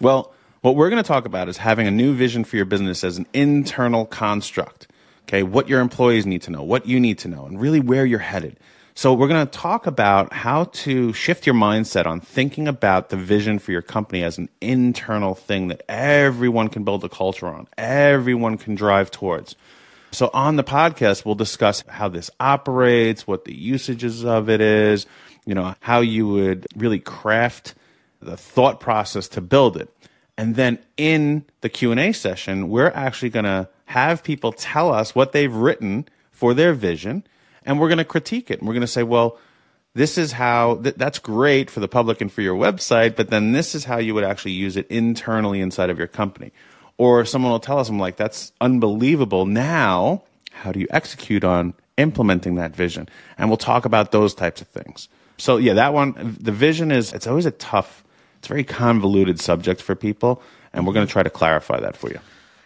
Well, 0.00 0.34
what 0.60 0.76
we're 0.76 0.90
going 0.90 1.02
to 1.02 1.06
talk 1.06 1.26
about 1.26 1.48
is 1.48 1.56
having 1.56 1.86
a 1.86 1.90
new 1.90 2.14
vision 2.14 2.44
for 2.44 2.56
your 2.56 2.64
business 2.64 3.04
as 3.04 3.18
an 3.18 3.26
internal 3.32 4.06
construct. 4.06 4.88
Okay, 5.24 5.42
what 5.42 5.68
your 5.68 5.80
employees 5.80 6.24
need 6.24 6.42
to 6.42 6.50
know, 6.50 6.62
what 6.62 6.86
you 6.86 7.00
need 7.00 7.18
to 7.18 7.28
know, 7.28 7.46
and 7.46 7.60
really 7.60 7.80
where 7.80 8.06
you're 8.06 8.18
headed. 8.20 8.58
So 8.94 9.12
we're 9.12 9.28
going 9.28 9.46
to 9.46 9.52
talk 9.52 9.86
about 9.86 10.32
how 10.32 10.64
to 10.64 11.12
shift 11.12 11.44
your 11.44 11.54
mindset 11.54 12.06
on 12.06 12.20
thinking 12.20 12.66
about 12.66 13.10
the 13.10 13.16
vision 13.18 13.58
for 13.58 13.70
your 13.70 13.82
company 13.82 14.22
as 14.22 14.38
an 14.38 14.48
internal 14.62 15.34
thing 15.34 15.68
that 15.68 15.82
everyone 15.86 16.68
can 16.68 16.82
build 16.82 17.04
a 17.04 17.08
culture 17.10 17.46
on, 17.46 17.68
everyone 17.76 18.56
can 18.56 18.74
drive 18.74 19.10
towards. 19.10 19.54
So 20.12 20.30
on 20.32 20.56
the 20.56 20.64
podcast, 20.64 21.26
we'll 21.26 21.34
discuss 21.34 21.84
how 21.88 22.08
this 22.08 22.30
operates, 22.40 23.26
what 23.26 23.44
the 23.44 23.54
usages 23.54 24.24
of 24.24 24.48
it 24.48 24.62
is, 24.62 25.04
you 25.44 25.54
know, 25.54 25.74
how 25.80 26.00
you 26.00 26.26
would 26.28 26.66
really 26.74 27.00
craft 27.00 27.74
the 28.20 28.38
thought 28.38 28.80
process 28.80 29.28
to 29.28 29.42
build 29.42 29.76
it. 29.76 29.90
And 30.38 30.54
then 30.54 30.78
in 30.96 31.44
the 31.62 31.68
Q&A 31.68 32.12
session, 32.12 32.68
we're 32.68 32.90
actually 32.90 33.30
going 33.30 33.44
to 33.44 33.68
have 33.86 34.22
people 34.22 34.52
tell 34.52 34.92
us 34.92 35.14
what 35.14 35.32
they've 35.32 35.54
written 35.54 36.06
for 36.30 36.52
their 36.52 36.74
vision 36.74 37.24
and 37.66 37.80
we're 37.80 37.88
going 37.88 37.98
to 37.98 38.04
critique 38.04 38.50
it. 38.50 38.60
And 38.60 38.68
we're 38.68 38.74
going 38.74 38.82
to 38.82 38.86
say, 38.86 39.02
well, 39.02 39.38
this 39.94 40.16
is 40.16 40.32
how 40.32 40.76
th- 40.76 40.94
that's 40.94 41.18
great 41.18 41.70
for 41.70 41.80
the 41.80 41.88
public 41.88 42.20
and 42.20 42.32
for 42.32 42.42
your 42.42 42.54
website, 42.54 43.16
but 43.16 43.28
then 43.28 43.52
this 43.52 43.74
is 43.74 43.84
how 43.84 43.98
you 43.98 44.14
would 44.14 44.24
actually 44.24 44.52
use 44.52 44.76
it 44.76 44.86
internally 44.88 45.60
inside 45.60 45.90
of 45.90 45.98
your 45.98 46.06
company. 46.06 46.52
Or 46.96 47.24
someone 47.24 47.52
will 47.52 47.60
tell 47.60 47.78
us, 47.78 47.88
I'm 47.88 47.98
like, 47.98 48.16
that's 48.16 48.52
unbelievable. 48.60 49.44
Now, 49.44 50.22
how 50.52 50.72
do 50.72 50.80
you 50.80 50.86
execute 50.90 51.44
on 51.44 51.74
implementing 51.96 52.54
that 52.54 52.74
vision? 52.74 53.08
And 53.36 53.50
we'll 53.50 53.56
talk 53.56 53.84
about 53.84 54.12
those 54.12 54.34
types 54.34 54.60
of 54.60 54.68
things. 54.68 55.08
So 55.38 55.56
yeah, 55.56 55.74
that 55.74 55.92
one, 55.92 56.36
the 56.40 56.52
vision 56.52 56.90
is, 56.90 57.12
it's 57.12 57.26
always 57.26 57.46
a 57.46 57.50
tough 57.50 58.04
it's 58.46 58.50
a 58.50 58.54
very 58.54 58.64
convoluted 58.64 59.40
subject 59.40 59.82
for 59.82 59.96
people, 59.96 60.40
and 60.72 60.86
we're 60.86 60.92
going 60.92 61.06
to 61.06 61.12
try 61.12 61.24
to 61.24 61.30
clarify 61.30 61.80
that 61.80 61.96
for 61.96 62.10
you. 62.10 62.20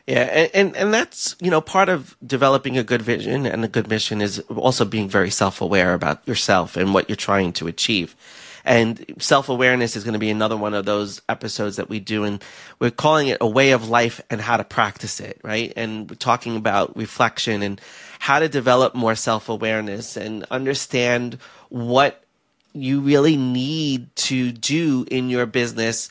Yeah, 0.07 0.25
and, 0.25 0.51
and, 0.53 0.77
and 0.77 0.95
that's 0.95 1.37
you 1.41 1.51
know 1.51 1.63
part 1.63 1.89
of 1.89 2.17
developing 2.27 2.77
a 2.77 2.83
good 2.83 3.01
vision 3.01 3.47
and 3.47 3.65
a 3.65 3.69
good 3.69 3.89
mission 3.89 4.21
is 4.21 4.41
also 4.55 4.85
being 4.85 5.09
very 5.09 5.31
self 5.31 5.63
aware 5.63 5.95
about 5.95 6.27
yourself 6.29 6.77
and 6.77 6.93
what 6.93 7.09
you're 7.09 7.17
trying 7.17 7.55
to 7.55 7.67
achieve. 7.67 8.15
And 8.63 9.03
self 9.21 9.49
awareness 9.49 9.97
is 9.97 10.05
going 10.05 10.13
to 10.13 10.19
be 10.19 10.29
another 10.29 10.57
one 10.57 10.75
of 10.75 10.85
those 10.85 11.23
episodes 11.31 11.77
that 11.77 11.89
we 11.89 11.99
do. 11.99 12.25
And 12.25 12.45
we're 12.79 12.91
calling 12.91 13.29
it 13.29 13.39
a 13.41 13.49
way 13.49 13.71
of 13.71 13.89
life 13.89 14.21
and 14.29 14.39
how 14.39 14.59
to 14.59 14.65
practice 14.65 15.19
it, 15.19 15.41
right? 15.43 15.73
And 15.77 16.11
we're 16.11 16.17
talking 16.17 16.57
about 16.57 16.95
reflection 16.95 17.63
and 17.63 17.81
how 18.19 18.39
to 18.39 18.51
develop 18.51 18.95
more 18.95 19.15
self 19.15 19.49
awareness 19.49 20.19
and 20.19 20.45
understand 20.51 21.39
what 21.71 22.23
you 22.73 23.01
really 23.01 23.37
need 23.37 24.15
to 24.17 24.53
do 24.53 25.05
in 25.11 25.29
your 25.29 25.47
business 25.47 26.11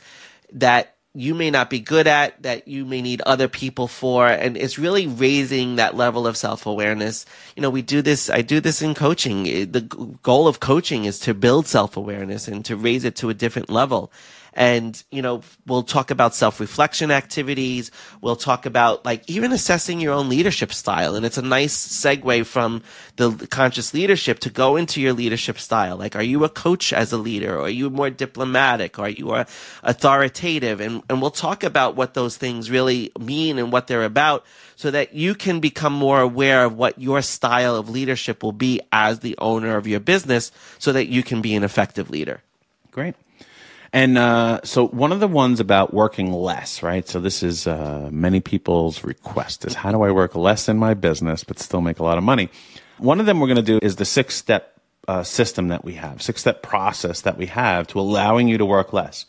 that 0.54 0.96
you 1.16 1.34
may 1.34 1.50
not 1.50 1.70
be 1.70 1.80
good 1.80 2.06
at 2.06 2.42
that 2.44 2.68
you 2.68 2.86
may 2.86 3.02
need 3.02 3.22
other 3.22 3.48
people 3.48 3.88
for 3.88 4.28
and 4.28 4.56
it's 4.56 4.78
really 4.78 5.08
raising 5.08 5.78
that 5.78 5.96
level 5.96 6.28
of 6.28 6.38
self-awareness. 6.38 7.26
You 7.56 7.62
know 7.62 7.70
we 7.70 7.82
do 7.82 8.02
this 8.02 8.30
i 8.30 8.42
do 8.42 8.60
this 8.60 8.82
in 8.82 8.94
coaching. 8.94 9.44
The 9.44 9.82
goal 10.22 10.48
of 10.48 10.60
coaching 10.60 11.06
is 11.06 11.20
to 11.20 11.34
build 11.34 11.68
self-awareness 11.68 12.48
and 12.48 12.64
to 12.66 12.76
raise 12.76 13.04
it 13.04 13.16
to 13.18 13.30
a 13.30 13.34
different 13.34 13.70
level 13.70 14.12
and 14.60 15.02
you 15.10 15.22
know 15.22 15.42
we'll 15.66 15.84
talk 15.84 16.12
about 16.12 16.36
self-reflection 16.36 17.12
activities. 17.12 17.92
We'll 18.20 18.36
talk 18.36 18.66
about 18.66 19.06
like 19.06 19.28
even 19.28 19.54
assessing 19.54 20.02
your 20.02 20.14
own 20.14 20.28
leadership 20.28 20.74
style. 20.74 21.16
And 21.16 21.26
it's 21.26 21.38
a 21.38 21.42
nice 21.42 21.74
segue 21.74 22.46
from 22.46 22.84
the 23.16 23.32
conscious 23.48 23.94
leadership 23.94 24.40
to 24.40 24.50
go 24.50 24.76
into 24.76 25.00
your 25.00 25.14
leadership 25.14 25.58
style. 25.60 25.96
Like 25.96 26.16
are 26.16 26.24
you 26.24 26.44
a 26.44 26.50
coach 26.50 26.92
as 26.92 27.14
a 27.14 27.18
leader? 27.18 27.56
Or 27.56 27.64
are 27.64 27.70
you 27.70 27.90
more 27.90 28.10
diplomatic? 28.10 29.00
Or 29.00 29.04
are 29.06 29.10
you 29.10 29.32
are 29.32 29.48
authoritative? 29.82 30.82
And 30.82 31.04
and 31.10 31.22
we'll 31.22 31.32
talk 31.32 31.64
about 31.64 31.96
what 31.96 32.14
those 32.14 32.36
things 32.36 32.70
really 32.70 33.14
mean 33.18 33.60
and 33.60 33.72
what 33.72 33.88
they're 33.88 34.04
about 34.04 34.46
so 34.76 34.92
that 34.92 35.14
you 35.14 35.36
can 35.36 35.62
become 35.62 35.94
more 35.94 36.20
aware 36.20 36.66
of 36.66 36.76
what 36.76 37.00
your 37.00 37.22
style 37.22 37.78
of 37.78 37.90
leadership 37.90 38.44
will 38.44 38.52
be 38.52 38.82
as 38.92 39.20
the 39.20 39.38
owner 39.38 39.78
of 39.78 39.88
your 39.88 40.02
business 40.02 40.52
so 40.80 40.92
that 40.92 41.08
you 41.08 41.24
can 41.24 41.42
be 41.42 41.56
an 41.56 41.64
effective 41.64 42.10
leader. 42.10 42.42
Great 42.92 43.16
and 43.92 44.18
uh, 44.18 44.62
so 44.64 44.88
one 44.88 45.12
of 45.12 45.20
the 45.20 45.28
ones 45.28 45.60
about 45.60 45.94
working 45.94 46.32
less, 46.32 46.84
right? 46.84 47.08
So 47.08 47.20
this 47.20 47.42
is 47.42 47.66
uh, 47.66 48.10
many 48.12 48.40
people's 48.40 49.04
request 49.04 49.66
is 49.66 49.74
how 49.74 49.92
do 49.92 50.04
I 50.04 50.12
work 50.12 50.36
less 50.36 50.70
in 50.70 50.78
my 50.78 50.94
business 50.94 51.44
but 51.44 51.60
still 51.60 51.82
make 51.82 52.00
a 52.00 52.04
lot 52.04 52.18
of 52.18 52.24
money? 52.24 52.50
One 52.98 53.20
of 53.20 53.26
them 53.26 53.40
we're 53.40 53.48
going 53.48 53.58
to 53.58 53.62
do 53.62 53.80
is 53.82 53.96
the 53.96 54.06
six 54.06 54.36
step 54.36 54.80
uh, 55.08 55.24
system 55.24 55.70
that 55.70 55.84
we 55.84 55.94
have, 55.94 56.22
six 56.22 56.42
step 56.42 56.62
process 56.62 57.22
that 57.22 57.38
we 57.38 57.48
have 57.48 57.88
to 57.88 58.00
allowing 58.00 58.48
you 58.48 58.58
to 58.60 58.66
work 58.66 58.94
less. 58.94 59.26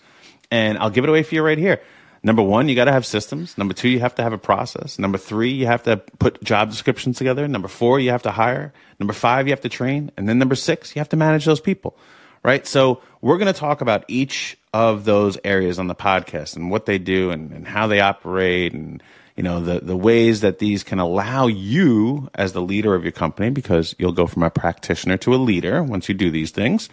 And 0.51 0.77
I'll 0.79 0.91
give 0.91 1.05
it 1.05 1.11
away 1.11 1.23
for 1.23 1.35
you 1.35 1.43
right 1.43 1.59
here. 1.59 1.81
Number 2.23 2.43
one, 2.43 2.69
you 2.69 2.75
got 2.75 2.85
to 2.85 2.93
have 2.93 3.07
systems. 3.07 3.57
Number 3.57 3.73
two, 3.73 3.89
you 3.89 4.01
have 4.01 4.15
to 4.17 4.23
have 4.23 4.35
a 4.35 4.39
process. 4.39 4.99
Number 4.99 5.17
three, 5.17 5.53
you 5.53 5.67
have 5.67 5.85
to 5.85 5.97
put 5.97 6.43
job 6.45 6.69
descriptions 6.69 7.17
together. 7.17 7.49
Number 7.49 7.69
four, 7.69 7.99
you 7.99 8.11
have 8.11 8.25
to 8.25 8.31
hire. 8.31 8.75
Number 8.99 9.15
five, 9.15 9.47
you 9.47 9.53
have 9.53 9.63
to 9.63 9.71
train. 9.71 10.11
And 10.19 10.29
then 10.29 10.39
number 10.39 10.55
six, 10.55 10.95
you 10.95 11.01
have 11.01 11.09
to 11.11 11.17
manage 11.17 11.47
those 11.47 11.63
people 11.63 11.97
right? 12.43 12.67
So 12.67 13.03
we're 13.21 13.39
going 13.39 13.53
to 13.53 13.59
talk 13.59 13.81
about 13.81 14.05
each 14.09 14.57
of 14.73 15.05
those 15.05 15.39
areas 15.45 15.79
on 15.79 15.89
the 15.89 15.95
podcast 15.95 16.57
and 16.57 16.71
what 16.71 16.87
they 16.87 16.99
do 16.99 17.31
and, 17.31 17.53
and 17.53 17.67
how 17.67 17.87
they 17.87 18.01
operate 18.01 18.73
and 18.73 19.03
you 19.37 19.43
know 19.43 19.61
the 19.61 19.81
the 19.81 19.97
ways 19.97 20.43
that 20.43 20.59
these 20.59 20.85
can 20.85 20.99
allow 20.99 21.47
you 21.47 22.29
as 22.35 22.53
the 22.53 22.61
leader 22.61 22.95
of 22.95 23.05
your 23.05 23.13
company 23.13 23.51
because 23.51 23.95
you'll 23.99 24.13
go 24.13 24.27
from 24.27 24.43
a 24.43 24.51
practitioner 24.51 25.17
to 25.17 25.35
a 25.35 25.37
leader 25.37 25.83
once 25.83 26.09
you 26.09 26.15
do 26.15 26.31
these 26.31 26.51
things. 26.51 26.89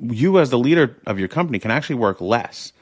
You 0.00 0.38
as 0.40 0.50
the 0.50 0.58
leader 0.58 0.96
of 1.06 1.18
your 1.18 1.28
company 1.28 1.58
can 1.58 1.70
actually 1.70 1.96
work 1.96 2.20
less. 2.20 2.72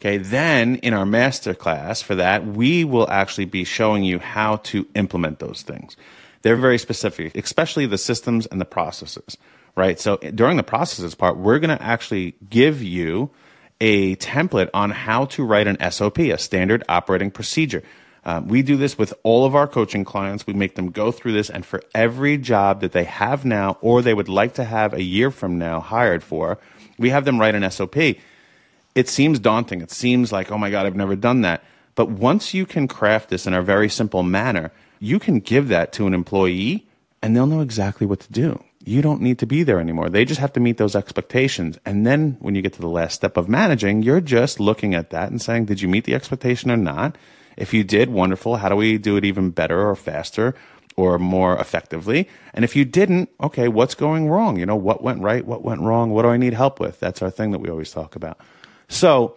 Okay, 0.00 0.16
then 0.16 0.76
in 0.76 0.92
our 0.92 1.06
master 1.06 1.54
class 1.54 2.02
for 2.02 2.16
that, 2.16 2.46
we 2.46 2.84
will 2.84 3.08
actually 3.10 3.44
be 3.44 3.64
showing 3.64 4.02
you 4.02 4.18
how 4.18 4.56
to 4.56 4.86
implement 4.94 5.38
those 5.38 5.62
things. 5.62 5.96
They're 6.42 6.56
very 6.56 6.78
specific, 6.78 7.36
especially 7.36 7.86
the 7.86 7.96
systems 7.96 8.46
and 8.46 8.60
the 8.60 8.66
processes 8.66 9.36
right? 9.76 9.98
So 9.98 10.16
during 10.16 10.56
the 10.56 10.62
processes 10.62 11.14
part, 11.14 11.36
we're 11.36 11.58
going 11.58 11.76
to 11.76 11.82
actually 11.82 12.36
give 12.48 12.82
you 12.82 13.30
a 13.80 14.16
template 14.16 14.70
on 14.72 14.90
how 14.90 15.26
to 15.26 15.44
write 15.44 15.66
an 15.66 15.90
SOP, 15.90 16.18
a 16.20 16.38
standard 16.38 16.84
operating 16.88 17.30
procedure. 17.30 17.82
Um, 18.24 18.48
we 18.48 18.62
do 18.62 18.76
this 18.76 18.96
with 18.96 19.12
all 19.22 19.44
of 19.44 19.54
our 19.54 19.66
coaching 19.66 20.04
clients. 20.04 20.46
We 20.46 20.54
make 20.54 20.76
them 20.76 20.90
go 20.90 21.12
through 21.12 21.32
this, 21.32 21.50
and 21.50 21.66
for 21.66 21.82
every 21.94 22.38
job 22.38 22.80
that 22.80 22.92
they 22.92 23.04
have 23.04 23.44
now 23.44 23.76
or 23.82 24.00
they 24.00 24.14
would 24.14 24.28
like 24.28 24.54
to 24.54 24.64
have 24.64 24.94
a 24.94 25.02
year 25.02 25.30
from 25.30 25.58
now 25.58 25.80
hired 25.80 26.22
for, 26.22 26.58
we 26.98 27.10
have 27.10 27.24
them 27.24 27.38
write 27.38 27.54
an 27.54 27.70
SOP. 27.70 27.96
It 28.94 29.08
seems 29.08 29.38
daunting. 29.38 29.82
It 29.82 29.90
seems 29.90 30.32
like, 30.32 30.50
oh 30.50 30.56
my 30.56 30.70
God, 30.70 30.86
I've 30.86 30.96
never 30.96 31.16
done 31.16 31.42
that. 31.42 31.64
But 31.96 32.10
once 32.10 32.54
you 32.54 32.64
can 32.64 32.88
craft 32.88 33.28
this 33.28 33.46
in 33.46 33.52
a 33.54 33.62
very 33.62 33.88
simple 33.88 34.22
manner, 34.22 34.72
you 35.00 35.18
can 35.18 35.40
give 35.40 35.68
that 35.68 35.92
to 35.94 36.06
an 36.06 36.14
employee 36.14 36.86
and 37.20 37.36
they'll 37.36 37.46
know 37.46 37.60
exactly 37.60 38.06
what 38.06 38.20
to 38.20 38.32
do 38.32 38.62
you 38.86 39.00
don't 39.00 39.22
need 39.22 39.38
to 39.38 39.46
be 39.46 39.62
there 39.62 39.80
anymore. 39.80 40.10
They 40.10 40.24
just 40.24 40.40
have 40.40 40.52
to 40.54 40.60
meet 40.60 40.76
those 40.76 40.94
expectations. 40.94 41.78
And 41.86 42.06
then 42.06 42.36
when 42.40 42.54
you 42.54 42.62
get 42.62 42.74
to 42.74 42.80
the 42.80 42.88
last 42.88 43.14
step 43.14 43.36
of 43.36 43.48
managing, 43.48 44.02
you're 44.02 44.20
just 44.20 44.60
looking 44.60 44.94
at 44.94 45.10
that 45.10 45.30
and 45.30 45.40
saying, 45.40 45.64
did 45.64 45.80
you 45.80 45.88
meet 45.88 46.04
the 46.04 46.14
expectation 46.14 46.70
or 46.70 46.76
not? 46.76 47.16
If 47.56 47.72
you 47.72 47.82
did, 47.82 48.10
wonderful. 48.10 48.56
How 48.56 48.68
do 48.68 48.76
we 48.76 48.98
do 48.98 49.16
it 49.16 49.24
even 49.24 49.50
better 49.50 49.88
or 49.88 49.96
faster 49.96 50.54
or 50.96 51.18
more 51.18 51.56
effectively? 51.58 52.28
And 52.52 52.64
if 52.64 52.76
you 52.76 52.84
didn't, 52.84 53.30
okay, 53.40 53.68
what's 53.68 53.94
going 53.94 54.28
wrong? 54.28 54.58
You 54.58 54.66
know, 54.66 54.76
what 54.76 55.02
went 55.02 55.22
right? 55.22 55.46
What 55.46 55.62
went 55.62 55.80
wrong? 55.80 56.10
What 56.10 56.22
do 56.22 56.28
I 56.28 56.36
need 56.36 56.52
help 56.52 56.78
with? 56.78 57.00
That's 57.00 57.22
our 57.22 57.30
thing 57.30 57.52
that 57.52 57.60
we 57.60 57.70
always 57.70 57.90
talk 57.90 58.16
about. 58.16 58.38
So 58.88 59.36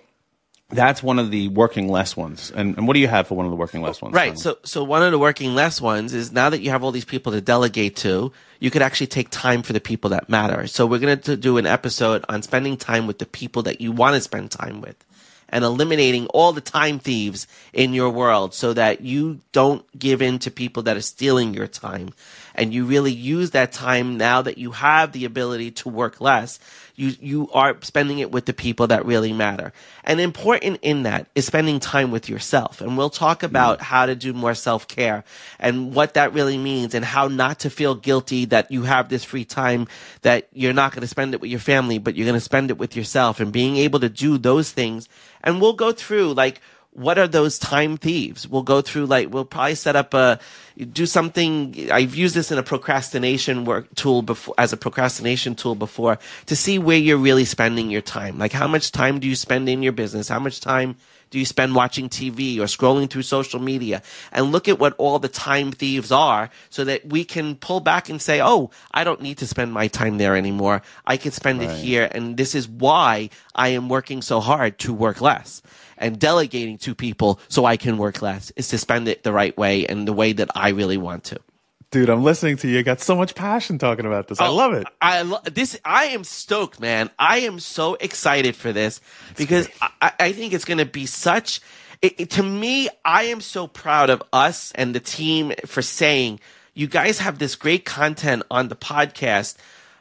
that's 0.69 1.01
one 1.01 1.17
of 1.17 1.32
the 1.32 1.47
working 1.47 1.88
less 1.88 2.17
ones. 2.17 2.51
And, 2.51 2.77
and 2.77 2.88
what 2.88 2.95
do 2.95 2.99
you 2.99 3.08
have 3.08 3.27
for 3.27 3.36
one 3.36 3.45
of 3.45 3.51
the 3.51 3.56
working 3.56 3.82
less 3.82 4.01
ones? 4.01 4.13
Right. 4.13 4.38
So, 4.38 4.58
so 4.63 4.84
one 4.84 5.01
of 5.01 5.12
the 5.12 5.19
working 5.19 5.56
less 5.56 5.80
ones 5.80 6.13
is 6.13 6.32
now 6.32 6.49
that 6.49 6.60
you 6.60 6.71
have 6.71 6.84
all 6.84 6.91
these 6.91 7.06
people 7.06 7.32
to 7.32 7.41
delegate 7.41 7.95
to, 7.97 8.34
you 8.60 8.69
could 8.69 8.82
actually 8.82 9.08
take 9.08 9.30
time 9.30 9.62
for 9.62 9.71
the 9.71 9.80
people 9.80 10.10
that 10.10 10.27
matter. 10.27 10.67
So 10.67 10.86
we're 10.86 10.99
going 10.99 11.19
to 11.19 11.38
do 11.38 11.58
an 11.58 11.65
episode 11.65 12.25
on 12.27 12.41
spending 12.41 12.75
time 12.75 13.08
with 13.08 13.19
the 13.19 13.25
people 13.25 13.63
that 13.63 13.80
you 13.80 13.93
want 13.93 14.15
to 14.15 14.21
spend 14.21 14.51
time 14.51 14.82
with 14.82 14.97
and 15.49 15.63
eliminating 15.63 16.27
all 16.27 16.51
the 16.51 16.62
time 16.62 16.99
thieves 16.99 17.47
in 17.73 17.93
your 17.93 18.10
world 18.10 18.53
so 18.53 18.73
that 18.73 19.01
you 19.01 19.39
don't 19.51 19.86
give 19.97 20.21
in 20.21 20.39
to 20.39 20.51
people 20.51 20.84
that 20.84 20.97
are 20.97 21.01
stealing 21.01 21.53
your 21.53 21.67
time 21.67 22.10
and 22.56 22.73
you 22.73 22.86
really 22.86 23.13
use 23.13 23.51
that 23.51 23.71
time 23.71 24.17
now 24.17 24.41
that 24.41 24.58
you 24.58 24.71
have 24.71 25.12
the 25.12 25.25
ability 25.25 25.71
to 25.71 25.89
work 25.89 26.19
less 26.19 26.60
you 26.97 27.13
you 27.21 27.49
are 27.53 27.77
spending 27.81 28.19
it 28.19 28.31
with 28.31 28.45
the 28.45 28.53
people 28.53 28.88
that 28.88 29.05
really 29.05 29.31
matter. 29.31 29.71
And 30.03 30.19
important 30.19 30.79
in 30.81 31.03
that 31.03 31.27
is 31.36 31.45
spending 31.45 31.79
time 31.79 32.12
with 32.12 32.27
yourself. 32.27 32.81
And 32.81 32.97
we'll 32.97 33.12
talk 33.12 33.43
about 33.43 33.79
mm. 33.79 33.81
how 33.83 34.07
to 34.07 34.15
do 34.15 34.33
more 34.33 34.55
self-care 34.55 35.23
and 35.60 35.93
what 35.93 36.15
that 36.15 36.33
really 36.33 36.57
means 36.57 36.95
and 36.95 37.05
how 37.05 37.27
not 37.27 37.60
to 37.60 37.69
feel 37.69 37.93
guilty 37.95 38.45
that 38.45 38.71
you 38.71 38.83
have 38.83 39.10
this 39.10 39.23
free 39.23 39.45
time 39.45 39.88
that 40.23 40.47
you're 40.51 40.73
not 40.73 40.91
going 40.91 41.01
to 41.01 41.07
spend 41.07 41.36
it 41.36 41.39
with 41.39 41.51
your 41.51 41.60
family, 41.60 41.99
but 41.99 42.15
you're 42.15 42.25
going 42.25 42.33
to 42.33 42.41
spend 42.41 42.71
it 42.71 42.79
with 42.79 42.95
yourself 42.95 43.39
and 43.39 43.53
being 43.53 43.77
able 43.77 43.99
to 43.99 44.10
do 44.10 44.38
those 44.39 44.71
things. 44.71 45.07
And 45.43 45.62
we'll 45.62 45.73
go 45.73 45.91
through 45.91 46.33
like 46.33 46.62
what 46.97 47.19
are 47.19 47.27
those 47.27 47.60
time 47.60 47.95
thieves? 47.95 48.47
We'll 48.47 48.63
go 48.63 48.81
through 48.81 49.05
like 49.05 49.31
we'll 49.31 49.45
probably 49.45 49.75
set 49.75 49.95
up 49.95 50.15
a 50.15 50.39
do 50.91 51.05
something. 51.05 51.91
I've 51.91 52.15
used 52.15 52.33
this 52.33 52.51
in 52.51 52.57
a 52.57 52.63
procrastination 52.63 53.65
work 53.65 53.93
tool 53.93 54.23
before 54.23 54.55
as 54.57 54.73
a 54.73 54.77
procrastination 54.77 55.53
tool 55.53 55.75
before 55.75 56.17
to 56.47 56.55
see 56.55 56.79
where 56.79 56.97
you're 56.97 57.17
really 57.17 57.45
spending 57.45 57.91
your 57.91 58.01
time. 58.01 58.39
Like 58.39 58.51
how 58.51 58.67
much 58.67 58.91
time 58.91 59.19
do 59.19 59.27
you 59.27 59.36
spend 59.36 59.69
in 59.69 59.83
your 59.83 59.91
business? 59.91 60.27
How 60.27 60.39
much 60.39 60.60
time 60.60 60.95
do 61.29 61.38
you 61.38 61.45
spend 61.45 61.75
watching 61.75 62.10
TV 62.10 62.57
or 62.57 62.63
scrolling 62.63 63.07
through 63.07 63.21
social 63.21 63.60
media? 63.60 64.01
And 64.31 64.51
look 64.51 64.67
at 64.67 64.79
what 64.79 64.95
all 64.97 65.19
the 65.19 65.27
time 65.27 65.71
thieves 65.71 66.12
are 66.12 66.49
so 66.71 66.83
that 66.86 67.05
we 67.05 67.23
can 67.23 67.57
pull 67.57 67.79
back 67.79 68.10
and 68.10 68.19
say, 68.19 68.41
oh, 68.41 68.71
I 68.91 69.03
don't 69.03 69.21
need 69.21 69.38
to 69.39 69.47
spend 69.47 69.71
my 69.71 69.88
time 69.88 70.17
there 70.17 70.36
anymore. 70.36 70.81
I 71.05 71.17
can 71.17 71.31
spend 71.31 71.60
right. 71.60 71.69
it 71.69 71.77
here. 71.77 72.10
And 72.12 72.38
this 72.38 72.55
is 72.55 72.67
why 72.67 73.29
I 73.53 73.69
am 73.69 73.88
working 73.88 74.23
so 74.23 74.39
hard 74.39 74.79
to 74.79 74.93
work 74.93 75.21
less 75.21 75.62
and 75.97 76.19
delegating 76.19 76.77
to 76.79 76.95
people 76.95 77.39
so 77.47 77.65
I 77.65 77.77
can 77.77 77.97
work 77.97 78.21
less 78.21 78.51
is 78.55 78.67
to 78.69 78.77
spend 78.77 79.07
it 79.07 79.23
the 79.23 79.33
right 79.33 79.57
way 79.57 79.86
and 79.86 80.07
the 80.07 80.13
way 80.13 80.33
that 80.33 80.49
I 80.55 80.69
really 80.69 80.97
want 80.97 81.25
to. 81.25 81.39
Dude, 81.89 82.10
I'm 82.10 82.23
listening 82.23 82.57
to 82.57 82.67
you. 82.67 82.77
you 82.77 82.83
got 82.83 82.99
so 82.99 83.15
much 83.15 83.33
passion 83.33 83.77
talking 83.77 84.05
about 84.05 84.27
this. 84.27 84.41
I 84.41 84.47
oh, 84.47 84.55
love 84.55 84.73
it. 84.73 84.88
I 85.01 85.21
lo- 85.21 85.39
this. 85.45 85.79
I 85.86 86.07
am 86.07 86.25
stoked, 86.25 86.81
man. 86.81 87.10
I 87.17 87.39
am 87.39 87.60
so 87.60 87.95
excited 87.95 88.57
for 88.57 88.73
this 88.73 88.99
That's 89.27 89.38
because 89.38 89.69
I, 89.81 90.12
I, 90.19 90.31
think 90.33 90.51
it's 90.51 90.65
going 90.65 90.79
to 90.79 90.86
be 90.86 91.05
such. 91.05 91.62
It, 92.01 92.19
it, 92.19 92.29
to 92.31 92.43
me, 92.43 92.89
I 93.05 93.25
am 93.25 93.39
so 93.39 93.67
proud 93.67 94.10
of 94.10 94.21
us 94.33 94.73
and 94.73 94.93
the 94.93 94.99
team 94.99 95.53
for 95.65 95.81
saying 95.81 96.41
you 96.73 96.88
guys 96.88 97.19
have 97.19 97.39
this 97.39 97.55
great 97.55 97.86
content 97.86 98.43
on 98.51 98.67
the 98.67 98.75
podcast 98.75 99.55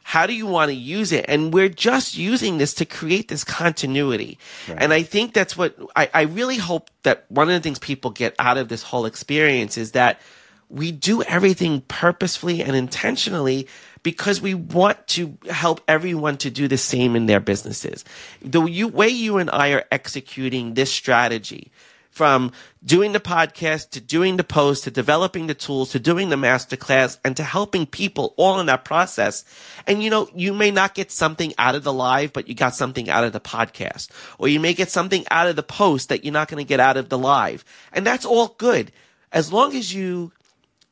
how 0.07 0.25
do 0.25 0.33
you 0.33 0.45
want 0.45 0.69
to 0.69 0.73
use 0.73 1.11
it? 1.11 1.25
And 1.27 1.53
we're 1.53 1.67
just 1.67 2.15
using 2.15 2.59
this 2.59 2.73
to 2.75 2.85
create 2.85 3.27
this 3.27 3.43
continuity. 3.43 4.39
Right. 4.69 4.77
And 4.79 4.93
I 4.93 5.03
think 5.03 5.33
that's 5.33 5.57
what 5.57 5.75
I, 5.97 6.09
I 6.13 6.21
really 6.21 6.55
hope 6.55 6.89
that 7.03 7.25
one 7.27 7.49
of 7.49 7.53
the 7.53 7.59
things 7.59 7.77
people 7.77 8.11
get 8.11 8.33
out 8.39 8.55
of 8.55 8.69
this 8.69 8.83
whole 8.83 9.05
experience 9.05 9.77
is 9.77 9.91
that 9.91 10.21
we 10.69 10.93
do 10.93 11.23
everything 11.23 11.81
purposefully 11.89 12.63
and 12.63 12.73
intentionally 12.73 13.67
because 14.01 14.39
we 14.41 14.53
want 14.53 15.05
to 15.07 15.37
help 15.49 15.81
everyone 15.89 16.37
to 16.37 16.49
do 16.49 16.69
the 16.69 16.77
same 16.77 17.17
in 17.17 17.25
their 17.25 17.41
businesses. 17.41 18.05
The 18.41 18.61
way 18.61 19.09
you 19.09 19.39
and 19.39 19.49
I 19.51 19.71
are 19.73 19.83
executing 19.91 20.75
this 20.75 20.89
strategy 20.89 21.69
from 22.17 22.51
doing 22.83 23.13
the 23.13 23.19
podcast 23.19 23.91
to 23.91 24.01
doing 24.01 24.37
the 24.37 24.43
post 24.43 24.83
to 24.83 24.91
developing 24.91 25.47
the 25.47 25.53
tools 25.53 25.91
to 25.91 25.99
doing 25.99 26.29
the 26.29 26.35
masterclass 26.35 27.19
and 27.23 27.37
to 27.37 27.43
helping 27.43 27.85
people 27.85 28.33
all 28.37 28.59
in 28.59 28.65
that 28.65 28.83
process. 28.83 29.45
And 29.85 30.03
you 30.03 30.09
know, 30.09 30.27
you 30.35 30.53
may 30.53 30.71
not 30.71 30.95
get 30.95 31.11
something 31.11 31.53
out 31.57 31.75
of 31.75 31.83
the 31.83 31.93
live, 31.93 32.33
but 32.33 32.47
you 32.47 32.55
got 32.55 32.75
something 32.75 33.09
out 33.09 33.23
of 33.23 33.33
the 33.33 33.39
podcast. 33.39 34.09
Or 34.39 34.47
you 34.47 34.59
may 34.59 34.73
get 34.73 34.89
something 34.89 35.25
out 35.31 35.47
of 35.47 35.55
the 35.55 35.63
post 35.63 36.09
that 36.09 36.25
you're 36.25 36.33
not 36.33 36.49
going 36.49 36.63
to 36.63 36.67
get 36.67 36.79
out 36.79 36.97
of 36.97 37.09
the 37.09 37.17
live. 37.17 37.63
And 37.93 38.05
that's 38.05 38.25
all 38.25 38.55
good. 38.57 38.91
As 39.31 39.53
long 39.53 39.75
as 39.75 39.93
you 39.93 40.31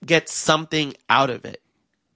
get 0.06 0.30
something 0.30 0.94
out 1.10 1.30
of 1.30 1.46
it. 1.46 1.62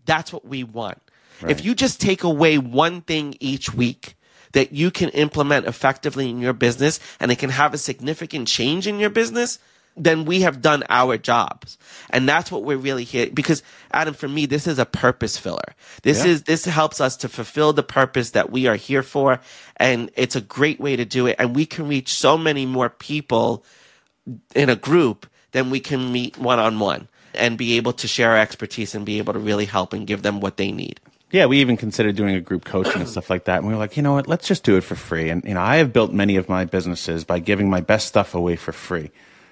That's 0.06 0.32
what 0.32 0.46
we 0.46 0.64
want. 0.64 1.02
Right. 1.42 1.52
If 1.52 1.64
you 1.64 1.76
just 1.76 2.02
take 2.02 2.24
away 2.24 2.58
one 2.58 3.02
thing 3.02 3.36
each 3.40 3.74
week, 3.74 4.16
that 4.54 4.72
you 4.74 4.92
can 4.92 5.10
implement 5.10 5.66
effectively 5.66 6.30
in 6.30 6.40
your 6.40 6.54
business 6.54 7.00
and 7.20 7.32
it 7.32 7.38
can 7.38 7.50
have 7.50 7.74
a 7.74 7.78
significant 7.78 8.48
change 8.48 8.88
in 8.88 9.00
your 9.00 9.10
business, 9.10 9.60
then 9.96 10.26
we 10.26 10.42
have 10.42 10.62
done 10.62 10.84
our 10.90 11.18
jobs. 11.18 11.78
And 12.10 12.28
that's 12.28 12.52
what 12.52 12.64
we're 12.64 12.78
really 12.78 13.04
here. 13.04 13.30
Because 13.32 13.64
Adam, 13.92 14.14
for 14.14 14.28
me, 14.28 14.46
this 14.46 14.68
is 14.68 14.80
a 14.80 14.86
purpose 14.86 15.38
filler. 15.38 15.76
This 16.04 16.24
yeah. 16.26 16.32
is, 16.32 16.44
this 16.44 16.66
helps 16.66 17.02
us 17.02 17.18
to 17.18 17.30
fulfill 17.30 17.74
the 17.74 17.84
purpose 17.84 18.32
that 18.32 18.50
we 18.50 18.68
are 18.68 18.76
here 18.76 19.04
for. 19.04 19.40
And 19.78 20.10
it's 20.16 20.36
a 20.36 20.42
great 20.42 20.80
way 20.80 20.96
to 20.96 21.06
do 21.06 21.28
it. 21.28 21.36
And 21.38 21.56
we 21.56 21.66
can 21.66 21.88
reach 21.88 22.14
so 22.14 22.38
many 22.38 22.66
more 22.66 22.90
people 22.90 23.66
in 24.56 24.70
a 24.70 24.76
group 24.76 25.28
than 25.52 25.70
we 25.70 25.80
can 25.80 26.12
meet 26.12 26.38
one 26.38 26.60
on 26.60 26.80
one 26.80 27.08
and 27.34 27.58
be 27.58 27.78
able 27.78 27.94
to 27.94 28.08
share 28.08 28.32
our 28.32 28.38
expertise 28.38 28.96
and 28.96 29.06
be 29.06 29.18
able 29.18 29.34
to 29.34 29.40
really 29.40 29.66
help 29.66 29.94
and 29.94 30.08
give 30.08 30.22
them 30.22 30.40
what 30.40 30.58
they 30.58 30.72
need. 30.72 31.00
Yeah, 31.32 31.46
we 31.46 31.60
even 31.60 31.78
considered 31.78 32.16
doing 32.16 32.36
a 32.36 32.42
group 32.42 32.66
coaching 32.66 33.02
and 33.02 33.10
stuff 33.10 33.30
like 33.30 33.46
that. 33.46 33.60
And 33.60 33.68
we 33.68 33.74
were 33.74 33.80
like, 33.80 33.98
you 33.98 34.04
know 34.04 34.14
what, 34.14 34.28
let's 34.28 34.48
just 34.48 34.64
do 34.64 34.78
it 34.78 34.82
for 34.82 34.96
free. 34.96 35.30
And 35.30 35.44
you 35.44 35.54
know, 35.54 35.62
I 35.62 35.78
have 35.78 35.94
built 35.94 36.12
many 36.12 36.38
of 36.38 36.50
my 36.50 36.66
businesses 36.66 37.24
by 37.24 37.40
giving 37.40 37.70
my 37.70 37.82
best 37.82 38.08
stuff 38.08 38.34
away 38.34 38.56
for 38.56 38.72
free. 38.72 39.12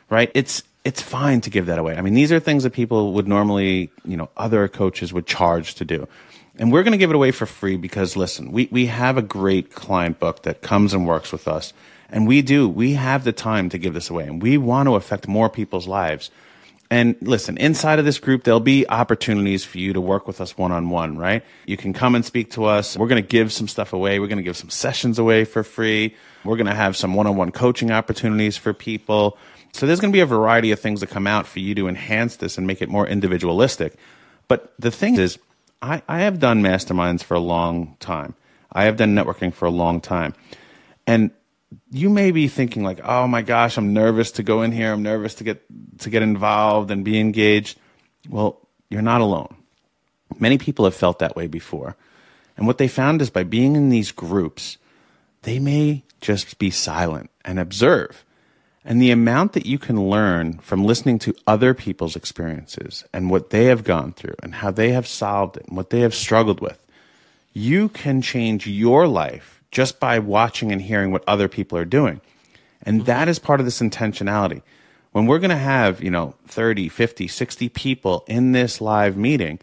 Right? 0.10 0.32
It's 0.34 0.63
it's 0.84 1.02
fine 1.02 1.42
to 1.42 1.50
give 1.50 1.68
that 1.68 1.78
away. 1.78 1.98
I 1.98 2.02
mean, 2.02 2.13
these 2.13 2.32
are 2.32 2.40
things 2.40 2.63
that 2.63 2.72
people 2.72 3.13
would 3.13 3.28
normally, 3.28 3.92
you 4.06 4.18
know, 4.18 4.30
other 4.38 4.68
coaches 4.68 5.13
would 5.13 5.28
charge 5.28 5.76
to 5.76 5.86
do. 5.86 6.08
And 6.58 6.72
we're 6.72 6.84
going 6.84 6.94
to 6.94 6.98
give 6.98 7.10
it 7.10 7.16
away 7.16 7.32
for 7.32 7.46
free 7.46 7.78
because 7.78 8.16
listen, 8.16 8.52
we 8.52 8.70
we 8.72 8.88
have 8.88 9.18
a 9.18 9.22
great 9.22 9.76
client 9.76 10.20
book 10.20 10.44
that 10.44 10.62
comes 10.62 10.94
and 10.94 11.06
works 11.06 11.32
with 11.32 11.48
us. 11.48 11.74
And 12.10 12.26
we 12.26 12.42
do. 12.42 12.68
We 12.70 12.94
have 12.94 13.24
the 13.24 13.34
time 13.34 13.70
to 13.70 13.78
give 13.78 13.94
this 13.94 14.10
away 14.10 14.24
and 14.24 14.42
we 14.42 14.58
want 14.58 14.88
to 14.88 14.96
affect 14.96 15.28
more 15.28 15.50
people's 15.50 15.88
lives 15.88 16.32
and 16.89 17.15
listen, 17.21 17.58
inside 17.58 18.00
of 18.00 18.06
this 18.06 18.17
group, 18.17 18.43
there'll 18.43 18.60
be 18.62 18.88
opportunities 18.88 19.65
for 19.65 19.78
you 19.78 19.93
to 19.93 20.00
work 20.00 20.26
with 20.26 20.39
us 20.39 20.58
one 20.58 20.71
on 20.71 20.89
one, 20.89 21.17
right? 21.17 21.43
You 21.65 21.76
can 21.76 21.91
come 21.91 22.15
and 22.15 22.23
speak 22.23 22.52
to 22.52 22.65
us. 22.65 22.95
We're 22.95 23.08
going 23.08 23.21
to 23.21 23.28
give 23.28 23.52
some 23.52 23.67
stuff 23.67 23.91
away. 23.91 24.19
We're 24.19 24.28
going 24.28 24.38
to 24.38 24.43
give 24.43 24.56
some 24.56 24.69
sessions 24.69 25.19
away 25.19 25.43
for 25.43 25.63
free. 25.63 26.15
We're 26.45 26.56
going 26.56 26.67
to 26.67 26.76
have 26.76 26.95
some 26.95 27.13
one 27.13 27.28
on 27.28 27.36
one 27.36 27.52
coaching 27.52 27.91
opportunities 27.91 28.56
for 28.56 28.73
people. 28.73 29.38
So 29.73 29.86
there's 29.86 30.00
going 30.00 30.13
to 30.13 30.15
be 30.15 30.21
a 30.21 30.26
variety 30.26 30.71
of 30.71 30.80
things 30.80 31.02
that 31.02 31.10
come 31.10 31.28
out 31.28 31.45
for 31.45 31.60
you 31.60 31.76
to 31.76 31.89
enhance 31.89 32.38
this 32.38 32.58
and 32.58 32.65
make 32.65 32.82
it 32.82 32.88
more 32.88 33.06
individualistic. 33.06 33.95
But 34.47 34.73
the 34.80 34.91
thing 34.91 35.17
is, 35.17 35.38
I, 35.82 36.02
I 36.08 36.19
have 36.19 36.39
done 36.39 36.63
masterminds 36.63 37.21
for 37.21 37.34
a 37.34 37.39
long 37.39 37.97
time. 38.00 38.34
I 38.71 38.86
have 38.86 38.95
done 38.95 39.13
networking 39.13 39.54
for 39.54 39.65
a 39.65 39.71
long 39.71 40.00
time. 40.00 40.34
And 41.06 41.32
you 41.92 42.10
may 42.10 42.32
be 42.32 42.48
thinking 42.48 42.84
like, 42.84 43.02
"Oh 43.04 43.28
my 43.28 43.42
gosh, 43.42 43.78
I'm 43.78 43.94
nervous 43.94 44.32
to 44.34 44.44
go 44.44 44.62
in 44.62 44.72
here. 44.72 44.92
I'm 44.94 45.04
nervous 45.04 45.36
to 45.36 45.44
get 45.44 45.64
to 46.00 46.10
get 46.10 46.24
involved 46.24 46.92
and 46.92 47.04
be 47.04 47.20
engaged." 47.20 47.78
Well, 48.30 48.68
you're 48.90 49.02
not 49.02 49.22
alone. 49.22 49.56
Many 50.40 50.58
people 50.58 50.86
have 50.86 50.96
felt 50.96 51.20
that 51.20 51.36
way 51.36 51.48
before. 51.48 51.96
And 52.58 52.68
what 52.68 52.78
they 52.78 52.88
found 52.88 53.22
is 53.22 53.30
by 53.30 53.44
being 53.44 53.76
in 53.76 53.90
these 53.90 54.12
groups, 54.12 54.78
they 55.44 55.60
may 55.60 56.04
just 56.22 56.58
be 56.58 56.70
silent 56.70 57.30
and 57.46 57.60
observe. 57.60 58.26
And 58.84 59.02
the 59.02 59.12
amount 59.12 59.54
that 59.54 59.66
you 59.66 59.78
can 59.78 60.10
learn 60.10 60.60
from 60.60 60.86
listening 60.86 61.20
to 61.20 61.36
other 61.46 61.74
people's 61.74 62.16
experiences 62.16 63.04
and 63.14 63.30
what 63.30 63.50
they 63.50 63.66
have 63.66 63.84
gone 63.84 64.14
through 64.14 64.36
and 64.42 64.56
how 64.56 64.72
they 64.72 64.92
have 64.92 65.06
solved 65.06 65.58
it 65.58 65.66
and 65.68 65.76
what 65.76 65.90
they 65.90 66.00
have 66.00 66.16
struggled 66.16 66.62
with, 66.62 66.84
you 67.54 67.90
can 67.90 68.22
change 68.22 68.66
your 68.66 69.08
life 69.08 69.57
just 69.72 70.00
by 70.00 70.20
watching 70.20 70.72
and 70.72 70.82
hearing 70.82 71.12
what 71.12 71.24
other 71.28 71.48
people 71.48 71.78
are 71.78 71.86
doing. 71.86 72.22
And 72.84 73.00
mm-hmm. 73.00 73.06
that 73.06 73.28
is 73.28 73.40
part 73.40 73.60
of 73.60 73.66
this 73.66 73.82
intentionality. 73.82 74.62
When 75.12 75.26
we're 75.26 75.40
going 75.40 75.50
to 75.50 75.58
have, 75.58 76.04
you 76.04 76.12
know, 76.12 76.36
30, 76.48 76.90
50, 76.90 77.28
60 77.28 77.70
people 77.70 78.24
in 78.28 78.52
this 78.52 78.82
live 78.82 79.18
meeting, 79.18 79.60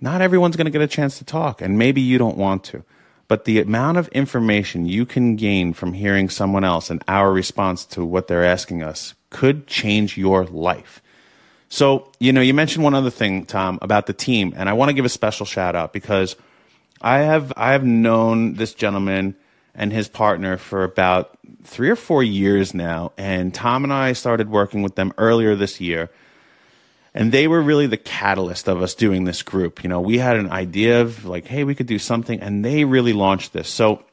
not 0.00 0.22
everyone's 0.22 0.56
going 0.56 0.66
to 0.66 0.70
get 0.70 0.82
a 0.82 0.86
chance 0.86 1.18
to 1.18 1.24
talk, 1.24 1.60
and 1.60 1.78
maybe 1.78 2.00
you 2.00 2.18
don't 2.18 2.36
want 2.36 2.64
to. 2.64 2.84
But 3.26 3.44
the 3.44 3.60
amount 3.60 3.98
of 3.98 4.08
information 4.08 4.86
you 4.86 5.06
can 5.06 5.36
gain 5.36 5.72
from 5.72 5.94
hearing 5.94 6.28
someone 6.28 6.64
else 6.64 6.90
and 6.90 7.02
our 7.08 7.32
response 7.32 7.84
to 7.86 8.04
what 8.04 8.28
they're 8.28 8.44
asking 8.44 8.82
us 8.82 9.14
could 9.30 9.66
change 9.66 10.16
your 10.18 10.44
life. 10.44 11.02
So, 11.68 12.12
you 12.20 12.32
know, 12.32 12.40
you 12.40 12.54
mentioned 12.54 12.84
one 12.84 12.94
other 12.94 13.10
thing, 13.10 13.46
Tom, 13.46 13.78
about 13.82 14.06
the 14.06 14.12
team, 14.12 14.54
and 14.56 14.68
I 14.68 14.74
want 14.74 14.90
to 14.90 14.92
give 14.92 15.04
a 15.04 15.08
special 15.08 15.46
shout 15.46 15.74
out 15.74 15.92
because 15.92 16.36
I 17.00 17.18
have 17.18 17.52
I 17.56 17.72
have 17.72 17.84
known 17.84 18.54
this 18.54 18.74
gentleman 18.74 19.34
and 19.74 19.92
his 19.92 20.08
partner 20.08 20.56
for 20.56 20.84
about 20.84 21.36
three 21.64 21.90
or 21.90 21.96
four 21.96 22.22
years 22.22 22.74
now. 22.74 23.12
And 23.16 23.52
Tom 23.52 23.84
and 23.84 23.92
I 23.92 24.12
started 24.12 24.50
working 24.50 24.82
with 24.82 24.94
them 24.94 25.12
earlier 25.18 25.56
this 25.56 25.80
year. 25.80 26.10
And 27.14 27.30
they 27.30 27.46
were 27.46 27.62
really 27.62 27.86
the 27.86 27.96
catalyst 27.96 28.68
of 28.68 28.82
us 28.82 28.94
doing 28.94 29.24
this 29.24 29.42
group. 29.42 29.84
You 29.84 29.88
know, 29.88 30.00
we 30.00 30.18
had 30.18 30.36
an 30.36 30.50
idea 30.50 31.00
of 31.00 31.24
like, 31.24 31.46
hey, 31.46 31.62
we 31.62 31.74
could 31.74 31.86
do 31.86 31.98
something, 31.98 32.40
and 32.40 32.64
they 32.64 32.84
really 32.84 33.12
launched 33.12 33.52
this. 33.52 33.68
So 33.68 34.04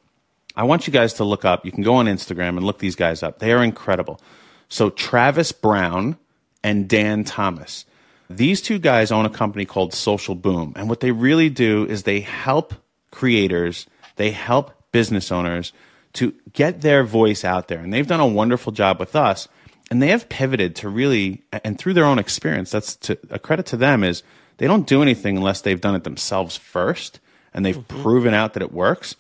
I 0.55 0.63
want 0.65 0.85
you 0.85 0.93
guys 0.93 1.13
to 1.13 1.23
look 1.23 1.43
up. 1.43 1.65
You 1.65 1.71
can 1.71 1.83
go 1.83 1.95
on 1.95 2.05
Instagram 2.05 2.57
and 2.57 2.63
look 2.63 2.77
these 2.77 2.95
guys 2.95 3.23
up. 3.23 3.39
They 3.39 3.53
are 3.53 3.63
incredible. 3.63 4.21
So 4.69 4.89
Travis 4.89 5.51
Brown 5.51 6.17
and 6.63 6.87
Dan 6.87 7.23
Thomas. 7.23 7.85
These 8.29 8.61
two 8.61 8.79
guys 8.79 9.11
own 9.11 9.25
a 9.25 9.29
company 9.29 9.65
called 9.65 9.93
Social 9.93 10.35
Boom. 10.35 10.73
And 10.75 10.87
what 10.87 10.99
they 10.99 11.11
really 11.11 11.49
do 11.49 11.85
is 11.85 12.03
they 12.03 12.21
help 12.21 12.73
creators, 13.09 13.87
they 14.15 14.31
help 14.31 14.71
business 14.91 15.31
owners 15.31 15.73
to 16.13 16.33
get 16.53 16.81
their 16.81 17.03
voice 17.03 17.45
out 17.45 17.67
there. 17.67 17.79
And 17.79 17.93
they've 17.93 18.07
done 18.07 18.19
a 18.19 18.27
wonderful 18.27 18.71
job 18.71 18.99
with 18.99 19.15
us. 19.15 19.47
And 19.89 20.01
they 20.01 20.07
have 20.07 20.29
pivoted 20.29 20.75
to 20.77 20.89
really, 20.89 21.43
and 21.51 21.77
through 21.77 21.93
their 21.93 22.05
own 22.05 22.19
experience, 22.19 22.71
that's 22.71 22.95
to, 22.97 23.17
a 23.29 23.39
credit 23.39 23.65
to 23.67 23.77
them 23.77 24.03
is 24.03 24.23
they 24.57 24.67
don't 24.67 24.87
do 24.87 25.01
anything 25.01 25.37
unless 25.37 25.61
they've 25.61 25.81
done 25.81 25.95
it 25.95 26.03
themselves 26.03 26.55
first 26.55 27.19
and 27.53 27.65
they've 27.65 27.77
mm-hmm. 27.77 28.01
proven 28.01 28.33
out 28.33 28.53
that 28.53 28.63
it 28.63 28.71
works. 28.71 29.15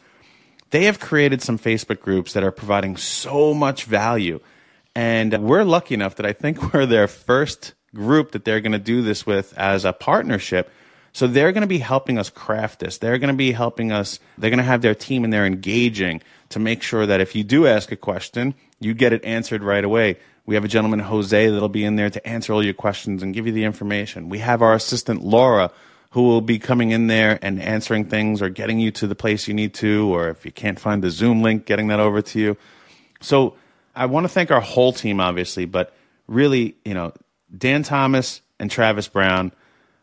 They 0.69 0.85
have 0.85 0.99
created 0.99 1.41
some 1.41 1.59
Facebook 1.59 1.99
groups 1.99 2.33
that 2.33 2.43
are 2.43 2.51
providing 2.51 2.95
so 2.95 3.53
much 3.53 3.83
value. 3.83 4.39
And 4.95 5.43
we're 5.43 5.63
lucky 5.63 5.93
enough 5.93 6.15
that 6.15 6.25
I 6.25 6.33
think 6.33 6.73
we're 6.73 6.85
their 6.85 7.07
first 7.07 7.73
group 7.93 8.31
that 8.31 8.45
they're 8.45 8.61
going 8.61 8.71
to 8.71 8.79
do 8.79 9.01
this 9.01 9.25
with 9.25 9.53
as 9.57 9.83
a 9.83 9.91
partnership 9.91 10.71
so 11.13 11.27
they're 11.27 11.51
going 11.51 11.61
to 11.61 11.67
be 11.67 11.79
helping 11.79 12.17
us 12.17 12.29
craft 12.29 12.79
this. 12.79 12.97
They're 12.97 13.17
going 13.17 13.33
to 13.33 13.37
be 13.37 13.51
helping 13.51 13.91
us. 13.91 14.19
They're 14.37 14.49
going 14.49 14.59
to 14.59 14.63
have 14.63 14.81
their 14.81 14.95
team 14.95 15.23
and 15.23 15.31
they're 15.31 15.45
engaging 15.45 16.21
to 16.49 16.59
make 16.59 16.81
sure 16.81 17.05
that 17.05 17.21
if 17.21 17.35
you 17.35 17.43
do 17.43 17.67
ask 17.67 17.91
a 17.91 17.95
question, 17.97 18.55
you 18.79 18.93
get 18.93 19.13
it 19.13 19.23
answered 19.25 19.63
right 19.63 19.83
away. 19.83 20.17
We 20.45 20.55
have 20.55 20.63
a 20.63 20.69
gentleman, 20.69 20.99
Jose, 20.99 21.49
that'll 21.49 21.69
be 21.69 21.83
in 21.83 21.95
there 21.97 22.09
to 22.09 22.27
answer 22.27 22.53
all 22.53 22.63
your 22.63 22.73
questions 22.73 23.23
and 23.23 23.33
give 23.33 23.45
you 23.45 23.53
the 23.53 23.63
information. 23.63 24.29
We 24.29 24.39
have 24.39 24.61
our 24.61 24.73
assistant, 24.73 25.23
Laura, 25.23 25.71
who 26.11 26.23
will 26.23 26.41
be 26.41 26.59
coming 26.59 26.91
in 26.91 27.07
there 27.07 27.37
and 27.41 27.61
answering 27.61 28.05
things 28.05 28.41
or 28.41 28.49
getting 28.49 28.79
you 28.79 28.91
to 28.91 29.07
the 29.07 29.15
place 29.15 29.47
you 29.47 29.53
need 29.53 29.73
to, 29.75 30.13
or 30.13 30.29
if 30.29 30.45
you 30.45 30.51
can't 30.51 30.79
find 30.79 31.03
the 31.03 31.09
Zoom 31.09 31.41
link, 31.41 31.65
getting 31.65 31.87
that 31.87 31.99
over 31.99 32.21
to 32.21 32.39
you. 32.39 32.57
So 33.21 33.55
I 33.95 34.07
want 34.07 34.25
to 34.25 34.29
thank 34.29 34.51
our 34.51 34.61
whole 34.61 34.93
team, 34.93 35.19
obviously, 35.19 35.65
but 35.65 35.93
really, 36.27 36.75
you 36.83 36.93
know, 36.93 37.13
Dan 37.55 37.83
Thomas 37.83 38.41
and 38.59 38.69
Travis 38.71 39.07
Brown 39.07 39.51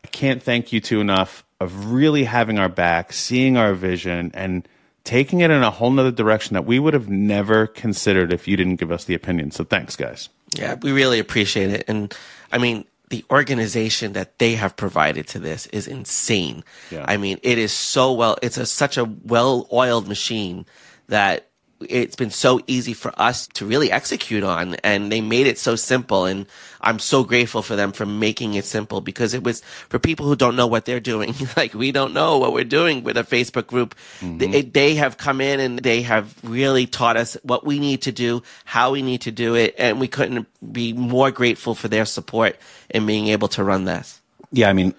I 0.03 0.07
can't 0.07 0.41
thank 0.41 0.71
you 0.71 0.79
two 0.79 1.01
enough 1.01 1.43
of 1.59 1.91
really 1.91 2.23
having 2.23 2.57
our 2.57 2.69
back, 2.69 3.11
seeing 3.13 3.57
our 3.57 3.73
vision, 3.73 4.31
and 4.33 4.67
taking 5.03 5.41
it 5.41 5.51
in 5.51 5.63
a 5.63 5.71
whole 5.71 5.91
nother 5.91 6.11
direction 6.11 6.53
that 6.53 6.65
we 6.65 6.79
would 6.79 6.93
have 6.93 7.09
never 7.09 7.67
considered 7.67 8.31
if 8.31 8.47
you 8.47 8.55
didn't 8.55 8.77
give 8.77 8.91
us 8.91 9.05
the 9.05 9.13
opinion. 9.13 9.51
So 9.51 9.63
thanks, 9.63 9.95
guys. 9.95 10.29
Yeah, 10.55 10.75
we 10.81 10.91
really 10.91 11.19
appreciate 11.19 11.69
it. 11.71 11.85
And 11.87 12.15
I 12.51 12.57
mean, 12.57 12.85
the 13.09 13.25
organization 13.31 14.13
that 14.13 14.37
they 14.39 14.53
have 14.53 14.75
provided 14.75 15.27
to 15.29 15.39
this 15.39 15.65
is 15.67 15.87
insane. 15.87 16.63
Yeah. 16.91 17.05
I 17.07 17.17
mean, 17.17 17.39
it 17.43 17.57
is 17.57 17.71
so 17.73 18.13
well, 18.13 18.37
it's 18.41 18.57
a, 18.57 18.65
such 18.65 18.97
a 18.97 19.05
well 19.05 19.67
oiled 19.73 20.07
machine 20.07 20.65
that 21.07 21.48
it's 21.81 22.15
been 22.15 22.29
so 22.29 22.59
easy 22.67 22.93
for 22.93 23.13
us 23.19 23.47
to 23.47 23.65
really 23.65 23.91
execute 23.91 24.43
on 24.43 24.75
and 24.75 25.11
they 25.11 25.21
made 25.21 25.47
it 25.47 25.57
so 25.57 25.75
simple 25.75 26.25
and 26.25 26.45
i'm 26.81 26.99
so 26.99 27.23
grateful 27.23 27.61
for 27.61 27.75
them 27.75 27.91
for 27.91 28.05
making 28.05 28.53
it 28.55 28.65
simple 28.65 28.99
because 28.99 29.33
it 29.33 29.43
was 29.43 29.61
for 29.87 29.97
people 29.97 30.25
who 30.25 30.35
don't 30.35 30.55
know 30.55 30.67
what 30.67 30.85
they're 30.85 30.99
doing. 30.99 31.33
Like 31.57 31.73
we 31.73 31.91
don't 31.91 32.13
know 32.13 32.37
what 32.37 32.53
we're 32.53 32.63
doing 32.63 33.03
with 33.03 33.17
a 33.17 33.23
facebook 33.23 33.67
group. 33.67 33.95
Mm-hmm. 34.19 34.37
they, 34.37 34.61
they, 34.61 34.95
have 34.95 35.17
come 35.17 35.41
in 35.41 35.59
and 35.59 35.79
they 35.79 36.01
have 36.03 36.35
really 36.43 36.85
taught 36.85 37.17
us 37.17 37.37
what 37.43 37.65
we 37.65 37.79
need 37.79 38.01
to 38.03 38.11
do 38.11 38.43
how 38.65 38.91
we 38.91 39.01
need 39.01 39.21
to 39.21 39.31
do 39.31 39.55
it 39.55 39.75
and 39.77 39.99
we 39.99 40.07
couldn't 40.07 40.47
be 40.71 40.93
more 40.93 41.31
grateful 41.31 41.75
for 41.75 41.87
their 41.87 42.05
support 42.05 42.57
in 42.89 43.05
being 43.05 43.27
able 43.27 43.47
to 43.47 43.63
run 43.63 43.85
this. 43.85 44.21
Yeah 44.51 44.69
i 44.69 44.73
mean 44.73 44.93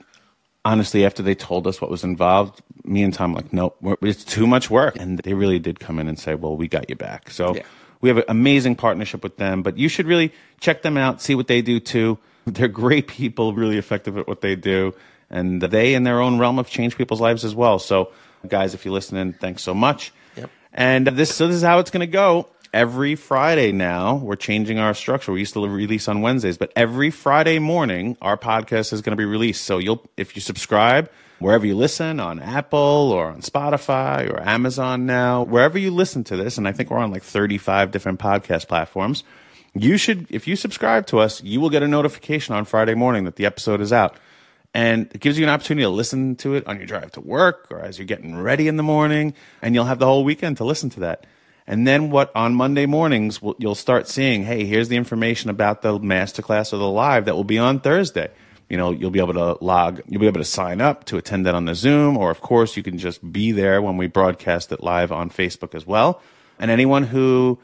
honestly, 0.64 1.05
after 1.05 1.23
they 1.23 1.35
told 1.35 1.66
us 1.66 1.81
what 1.81 1.90
was 1.90 2.05
involved, 2.05 2.61
me 2.85 3.03
and 3.03 3.12
Tom 3.12 3.33
like, 3.35 3.53
nope, 3.53 3.77
it's 4.03 4.25
too 4.25 4.47
much 4.47 4.71
work. 4.71 4.97
And 4.99 5.19
they 5.19 5.35
really 5.35 5.59
did 5.59 5.81
come 5.81 5.99
in 5.99 6.09
and 6.09 6.19
say, 6.19 6.35
well, 6.35 6.57
we 6.57 6.69
got 6.69 6.88
you 6.88 6.97
back. 6.97 7.31
So 7.31 7.55
yeah. 7.55 7.62
We 8.01 8.09
have 8.09 8.19
an 8.19 8.25
amazing 8.29 8.77
partnership 8.77 9.23
with 9.23 9.37
them, 9.37 9.62
but 9.62 9.77
you 9.77 9.88
should 9.88 10.07
really 10.07 10.33
check 10.59 10.83
them 10.83 10.97
out, 10.97 11.21
see 11.21 11.35
what 11.35 11.49
they 11.49 11.61
do 11.62 11.81
too. 11.81 12.19
They're 12.47 12.69
great 12.69 13.09
people, 13.09 13.55
really 13.55 13.77
effective 13.77 14.16
at 14.16 14.27
what 14.27 14.40
they 14.40 14.57
do, 14.57 14.95
and 15.29 15.61
they, 15.61 15.95
in 15.95 16.05
their 16.05 16.21
own 16.21 16.38
realm, 16.38 16.57
have 16.57 16.71
changed 16.71 16.97
people's 16.97 17.21
lives 17.21 17.45
as 17.45 17.55
well. 17.55 17.79
So, 17.79 18.11
guys, 18.49 18.73
if 18.73 18.85
you're 18.85 18.95
listening, 18.95 19.35
thanks 19.35 19.62
so 19.62 19.75
much. 19.75 20.12
Yep. 20.37 20.51
And 20.73 21.07
this, 21.09 21.35
so 21.35 21.47
this 21.47 21.57
is 21.57 21.62
how 21.62 21.79
it's 21.79 21.90
going 21.90 22.01
to 22.01 22.07
go. 22.07 22.49
Every 22.73 23.16
Friday 23.16 23.73
now, 23.73 24.16
we're 24.16 24.37
changing 24.37 24.79
our 24.79 24.95
structure. 24.95 25.33
We 25.33 25.40
used 25.40 25.55
to 25.55 25.69
release 25.69 26.09
on 26.09 26.23
Wednesdays, 26.23 26.57
but 26.57 26.73
every 26.75 27.11
Friday 27.11 27.59
morning, 27.59 28.16
our 28.23 28.38
podcast 28.38 28.93
is 28.93 29.03
going 29.03 29.12
to 29.12 29.16
be 29.16 29.27
released. 29.27 29.64
So 29.64 29.79
you'll, 29.79 30.09
if 30.16 30.37
you 30.37 30.40
subscribe 30.40 31.11
wherever 31.40 31.66
you 31.66 31.74
listen 31.74 32.20
on 32.20 32.38
Apple 32.38 32.79
or 32.79 33.26
on 33.29 33.40
Spotify 33.40 34.31
or 34.31 34.40
Amazon 34.40 35.07
now, 35.07 35.42
wherever 35.42 35.79
you 35.79 35.90
listen 35.90 36.22
to 36.24 36.37
this, 36.37 36.59
and 36.59 36.68
I 36.68 36.72
think 36.72 36.90
we're 36.90 36.98
on 36.98 37.11
like 37.11 37.24
35 37.24 37.90
different 37.90 38.20
podcast 38.20 38.68
platforms. 38.68 39.24
You 39.74 39.96
should, 39.96 40.26
if 40.31 40.46
you 40.46 40.55
subscribe 40.55 41.07
to 41.09 41.18
us, 41.18 41.42
you 41.42 41.61
will 41.61 41.70
get 41.70 41.83
a 41.83 41.88
notification 41.88 42.55
on 42.55 42.64
Friday 42.64 42.94
morning 42.94 43.24
that 43.24 43.37
the 43.37 43.46
episode 43.46 43.81
is 43.81 43.92
out. 43.92 44.16
And 44.72 45.09
it 45.12 45.20
gives 45.20 45.37
you 45.37 45.44
an 45.44 45.50
opportunity 45.50 45.85
to 45.85 45.88
listen 45.88 46.37
to 46.37 46.55
it 46.55 46.66
on 46.66 46.76
your 46.76 46.87
drive 46.87 47.11
to 47.12 47.20
work 47.20 47.66
or 47.70 47.81
as 47.81 47.98
you're 47.98 48.07
getting 48.07 48.38
ready 48.38 48.68
in 48.68 48.76
the 48.76 48.83
morning, 48.83 49.35
and 49.62 49.74
you'll 49.74 49.87
have 49.87 49.98
the 49.98 50.07
whole 50.07 50.22
weekend 50.22 50.59
to 50.59 50.64
listen 50.64 50.90
to 50.90 51.00
that. 51.00 51.26
And 51.66 51.87
then 51.87 52.11
what 52.11 52.31
on 52.35 52.55
Monday 52.55 52.87
mornings, 52.87 53.40
you'll 53.59 53.74
start 53.74 54.09
seeing, 54.09 54.44
hey, 54.44 54.64
here's 54.64 54.88
the 54.88 54.96
information 54.96 55.50
about 55.50 55.83
the 55.83 55.98
masterclass 55.98 56.72
or 56.72 56.79
the 56.79 56.88
live 56.88 57.24
that 57.24 57.35
will 57.35 57.44
be 57.44 57.59
on 57.59 57.81
Thursday. 57.81 58.31
You 58.71 58.79
know, 58.79 58.93
you'll 58.93 59.11
be 59.11 59.19
able 59.19 59.35
to 59.35 59.63
log, 59.63 60.01
you'll 60.07 60.21
be 60.21 60.27
able 60.27 60.41
to 60.41 60.45
sign 60.45 60.81
up 60.81 61.05
to 61.07 61.19
attend 61.19 61.45
that 61.45 61.55
on 61.55 61.67
the 61.67 61.75
Zoom, 61.75 62.17
or 62.17 62.31
of 62.31 62.41
course, 62.41 62.77
you 62.77 62.83
can 62.83 62.97
just 62.97 63.33
be 63.33 63.53
there 63.53 63.83
when 63.83 63.97
we 63.99 64.07
broadcast 64.07 64.73
it 64.73 64.83
live 64.83 65.13
on 65.13 65.29
Facebook 65.29 65.75
as 65.75 65.87
well. 65.87 66.23
And 66.59 66.71
anyone 66.71 67.03
who 67.03 67.59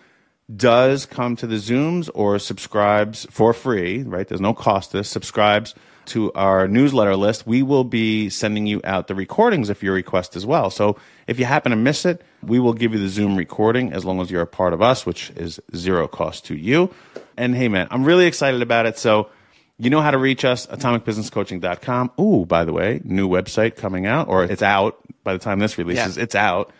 does 0.55 1.07
come 1.07 1.37
to 1.37 1.47
the 1.47 1.57
Zooms 1.57 2.11
or 2.15 2.39
subscribes 2.39 3.27
for 3.31 3.53
free, 3.55 4.03
right? 4.03 4.29
There's 4.29 4.41
no 4.41 4.53
cost 4.53 4.91
to 4.91 4.99
this, 4.99 5.09
subscribes 5.09 5.75
to 6.07 6.33
our 6.35 6.69
newsletter 6.69 7.17
list, 7.17 7.47
we 7.47 7.63
will 7.63 7.85
be 7.85 8.31
sending 8.31 8.67
you 8.67 8.81
out 8.85 9.09
the 9.09 9.15
recordings 9.15 9.71
if 9.71 9.83
you 9.83 9.93
request 9.93 10.37
as 10.37 10.47
well. 10.47 10.71
So 10.71 10.97
if 11.27 11.39
you 11.39 11.45
happen 11.45 11.71
to 11.71 11.77
miss 11.77 12.05
it, 12.05 12.23
we 12.43 12.59
will 12.59 12.73
give 12.73 12.93
you 12.93 13.01
the 13.01 13.09
Zoom 13.09 13.37
recording 13.37 13.93
as 13.93 14.05
long 14.05 14.21
as 14.21 14.31
you're 14.31 14.43
a 14.43 14.47
part 14.47 14.73
of 14.73 14.81
us, 14.81 15.05
which 15.05 15.31
is 15.31 15.61
zero 15.75 16.09
cost 16.09 16.47
to 16.47 16.57
you. 16.57 16.93
And 17.37 17.55
hey, 17.55 17.69
man, 17.69 17.89
I'm 17.91 18.05
really 18.05 18.27
excited 18.27 18.63
about 18.63 18.87
it. 18.87 18.99
So 18.99 19.29
you 19.79 19.91
know 19.91 20.01
how 20.01 20.11
to 20.11 20.19
reach 20.19 20.45
us, 20.45 20.67
atomicbusinesscoaching.com. 20.67 22.13
Ooh, 22.21 22.47
by 22.47 22.65
the 22.65 22.73
way, 22.73 23.01
new 23.05 23.29
website 23.29 23.77
coming 23.77 24.07
out, 24.07 24.29
or 24.29 24.45
it's 24.45 24.63
out 24.63 24.99
by 25.23 25.33
the 25.33 25.39
time 25.39 25.59
this 25.59 25.77
releases. 25.79 26.17
Yeah. 26.17 26.23
It's 26.23 26.35
out. 26.35 26.73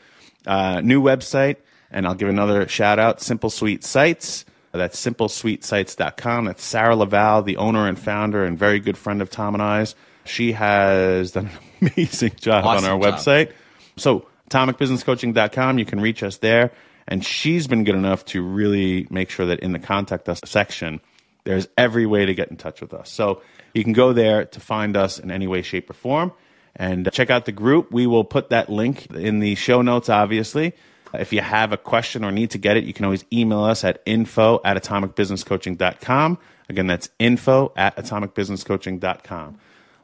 Uh, 0.47 0.81
new 0.81 1.03
website. 1.03 1.57
And 1.91 2.07
I'll 2.07 2.15
give 2.15 2.29
another 2.29 2.67
shout 2.69 2.99
out, 2.99 3.21
Simple 3.21 3.51
Sweet 3.51 3.85
Sites. 3.85 4.45
That's 4.73 5.01
simplesweetsites.com. 5.05 6.45
That's 6.47 6.63
Sarah 6.63 6.97
Laval, 6.97 7.43
the 7.43 7.57
owner 7.57 7.89
and 7.89 7.99
founder 7.99 8.45
and 8.45 8.59
very 8.59 8.81
good 8.81 8.99
friend 8.99 9.23
of 9.23 9.31
Tom 9.31 9.55
and 9.55 9.63
I's. 9.63 9.95
She 10.25 10.53
has 10.53 11.33
done 11.33 11.51
an 11.81 11.91
amazing 11.97 12.33
job 12.37 12.65
Awesome 12.65 12.85
on 12.85 12.91
our 12.91 13.01
job. 13.01 13.19
website. 13.21 13.53
So, 13.97 14.27
atomicbusinesscoaching.com, 14.51 15.79
you 15.79 15.85
can 15.85 16.01
reach 16.01 16.23
us 16.23 16.39
there. 16.39 16.73
And 17.09 17.25
she's 17.25 17.69
been 17.69 17.85
good 17.85 17.95
enough 17.95 18.25
to 18.27 18.43
really 18.43 19.07
make 19.11 19.31
sure 19.31 19.47
that 19.47 19.61
in 19.61 19.73
the 19.73 19.79
contact 19.79 20.29
us 20.29 20.41
section, 20.45 21.01
there's 21.47 21.69
every 21.79 22.05
way 22.05 22.27
to 22.27 22.35
get 22.35 22.51
in 22.51 22.57
touch 22.57 22.83
with 22.83 22.93
us. 22.93 23.11
So, 23.11 23.41
you 23.77 23.85
can 23.85 23.93
go 23.93 24.15
there 24.15 24.47
to 24.47 24.61
find 24.61 24.97
us 24.97 25.19
in 25.19 25.31
any 25.31 25.47
way, 25.47 25.61
shape, 25.61 25.91
or 25.91 25.93
form. 25.93 26.33
And 26.75 27.07
uh, 27.07 27.11
check 27.11 27.29
out 27.29 27.45
the 27.45 27.53
group. 27.53 27.93
We 27.93 28.07
will 28.07 28.25
put 28.25 28.49
that 28.49 28.71
link 28.71 29.11
in 29.13 29.41
the 29.41 29.55
show 29.55 29.83
notes, 29.83 30.09
obviously. 30.09 30.73
Uh, 31.13 31.19
if 31.19 31.33
you 31.33 31.43
have 31.43 31.73
a 31.73 31.77
question 31.77 32.25
or 32.25 32.33
need 32.33 32.51
to 32.53 32.59
get 32.59 32.79
it, 32.79 32.85
you 32.85 32.95
can 32.95 33.05
always 33.05 33.25
email 33.31 33.65
us 33.65 33.85
at 33.85 34.01
info 34.07 34.61
at 34.65 34.83
atomicbusinesscoaching.com. 34.83 36.39
Again, 36.69 36.87
that's 36.87 37.11
info 37.19 37.73
at 37.77 37.97
atomicbusinesscoaching.com. 37.97 39.59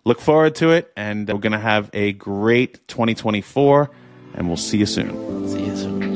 Look 0.05 0.20
forward 0.20 0.55
to 0.57 0.70
it, 0.70 0.92
and 0.96 1.31
uh, 1.31 1.35
we're 1.35 1.40
going 1.40 1.52
to 1.52 1.59
have 1.59 1.88
a 1.94 2.12
great 2.12 2.87
2024, 2.88 3.90
and 4.35 4.48
we'll 4.48 4.57
see 4.59 4.78
you 4.78 4.87
soon. 4.87 5.48
See 5.48 5.64
you 5.64 5.76
soon. 5.76 6.12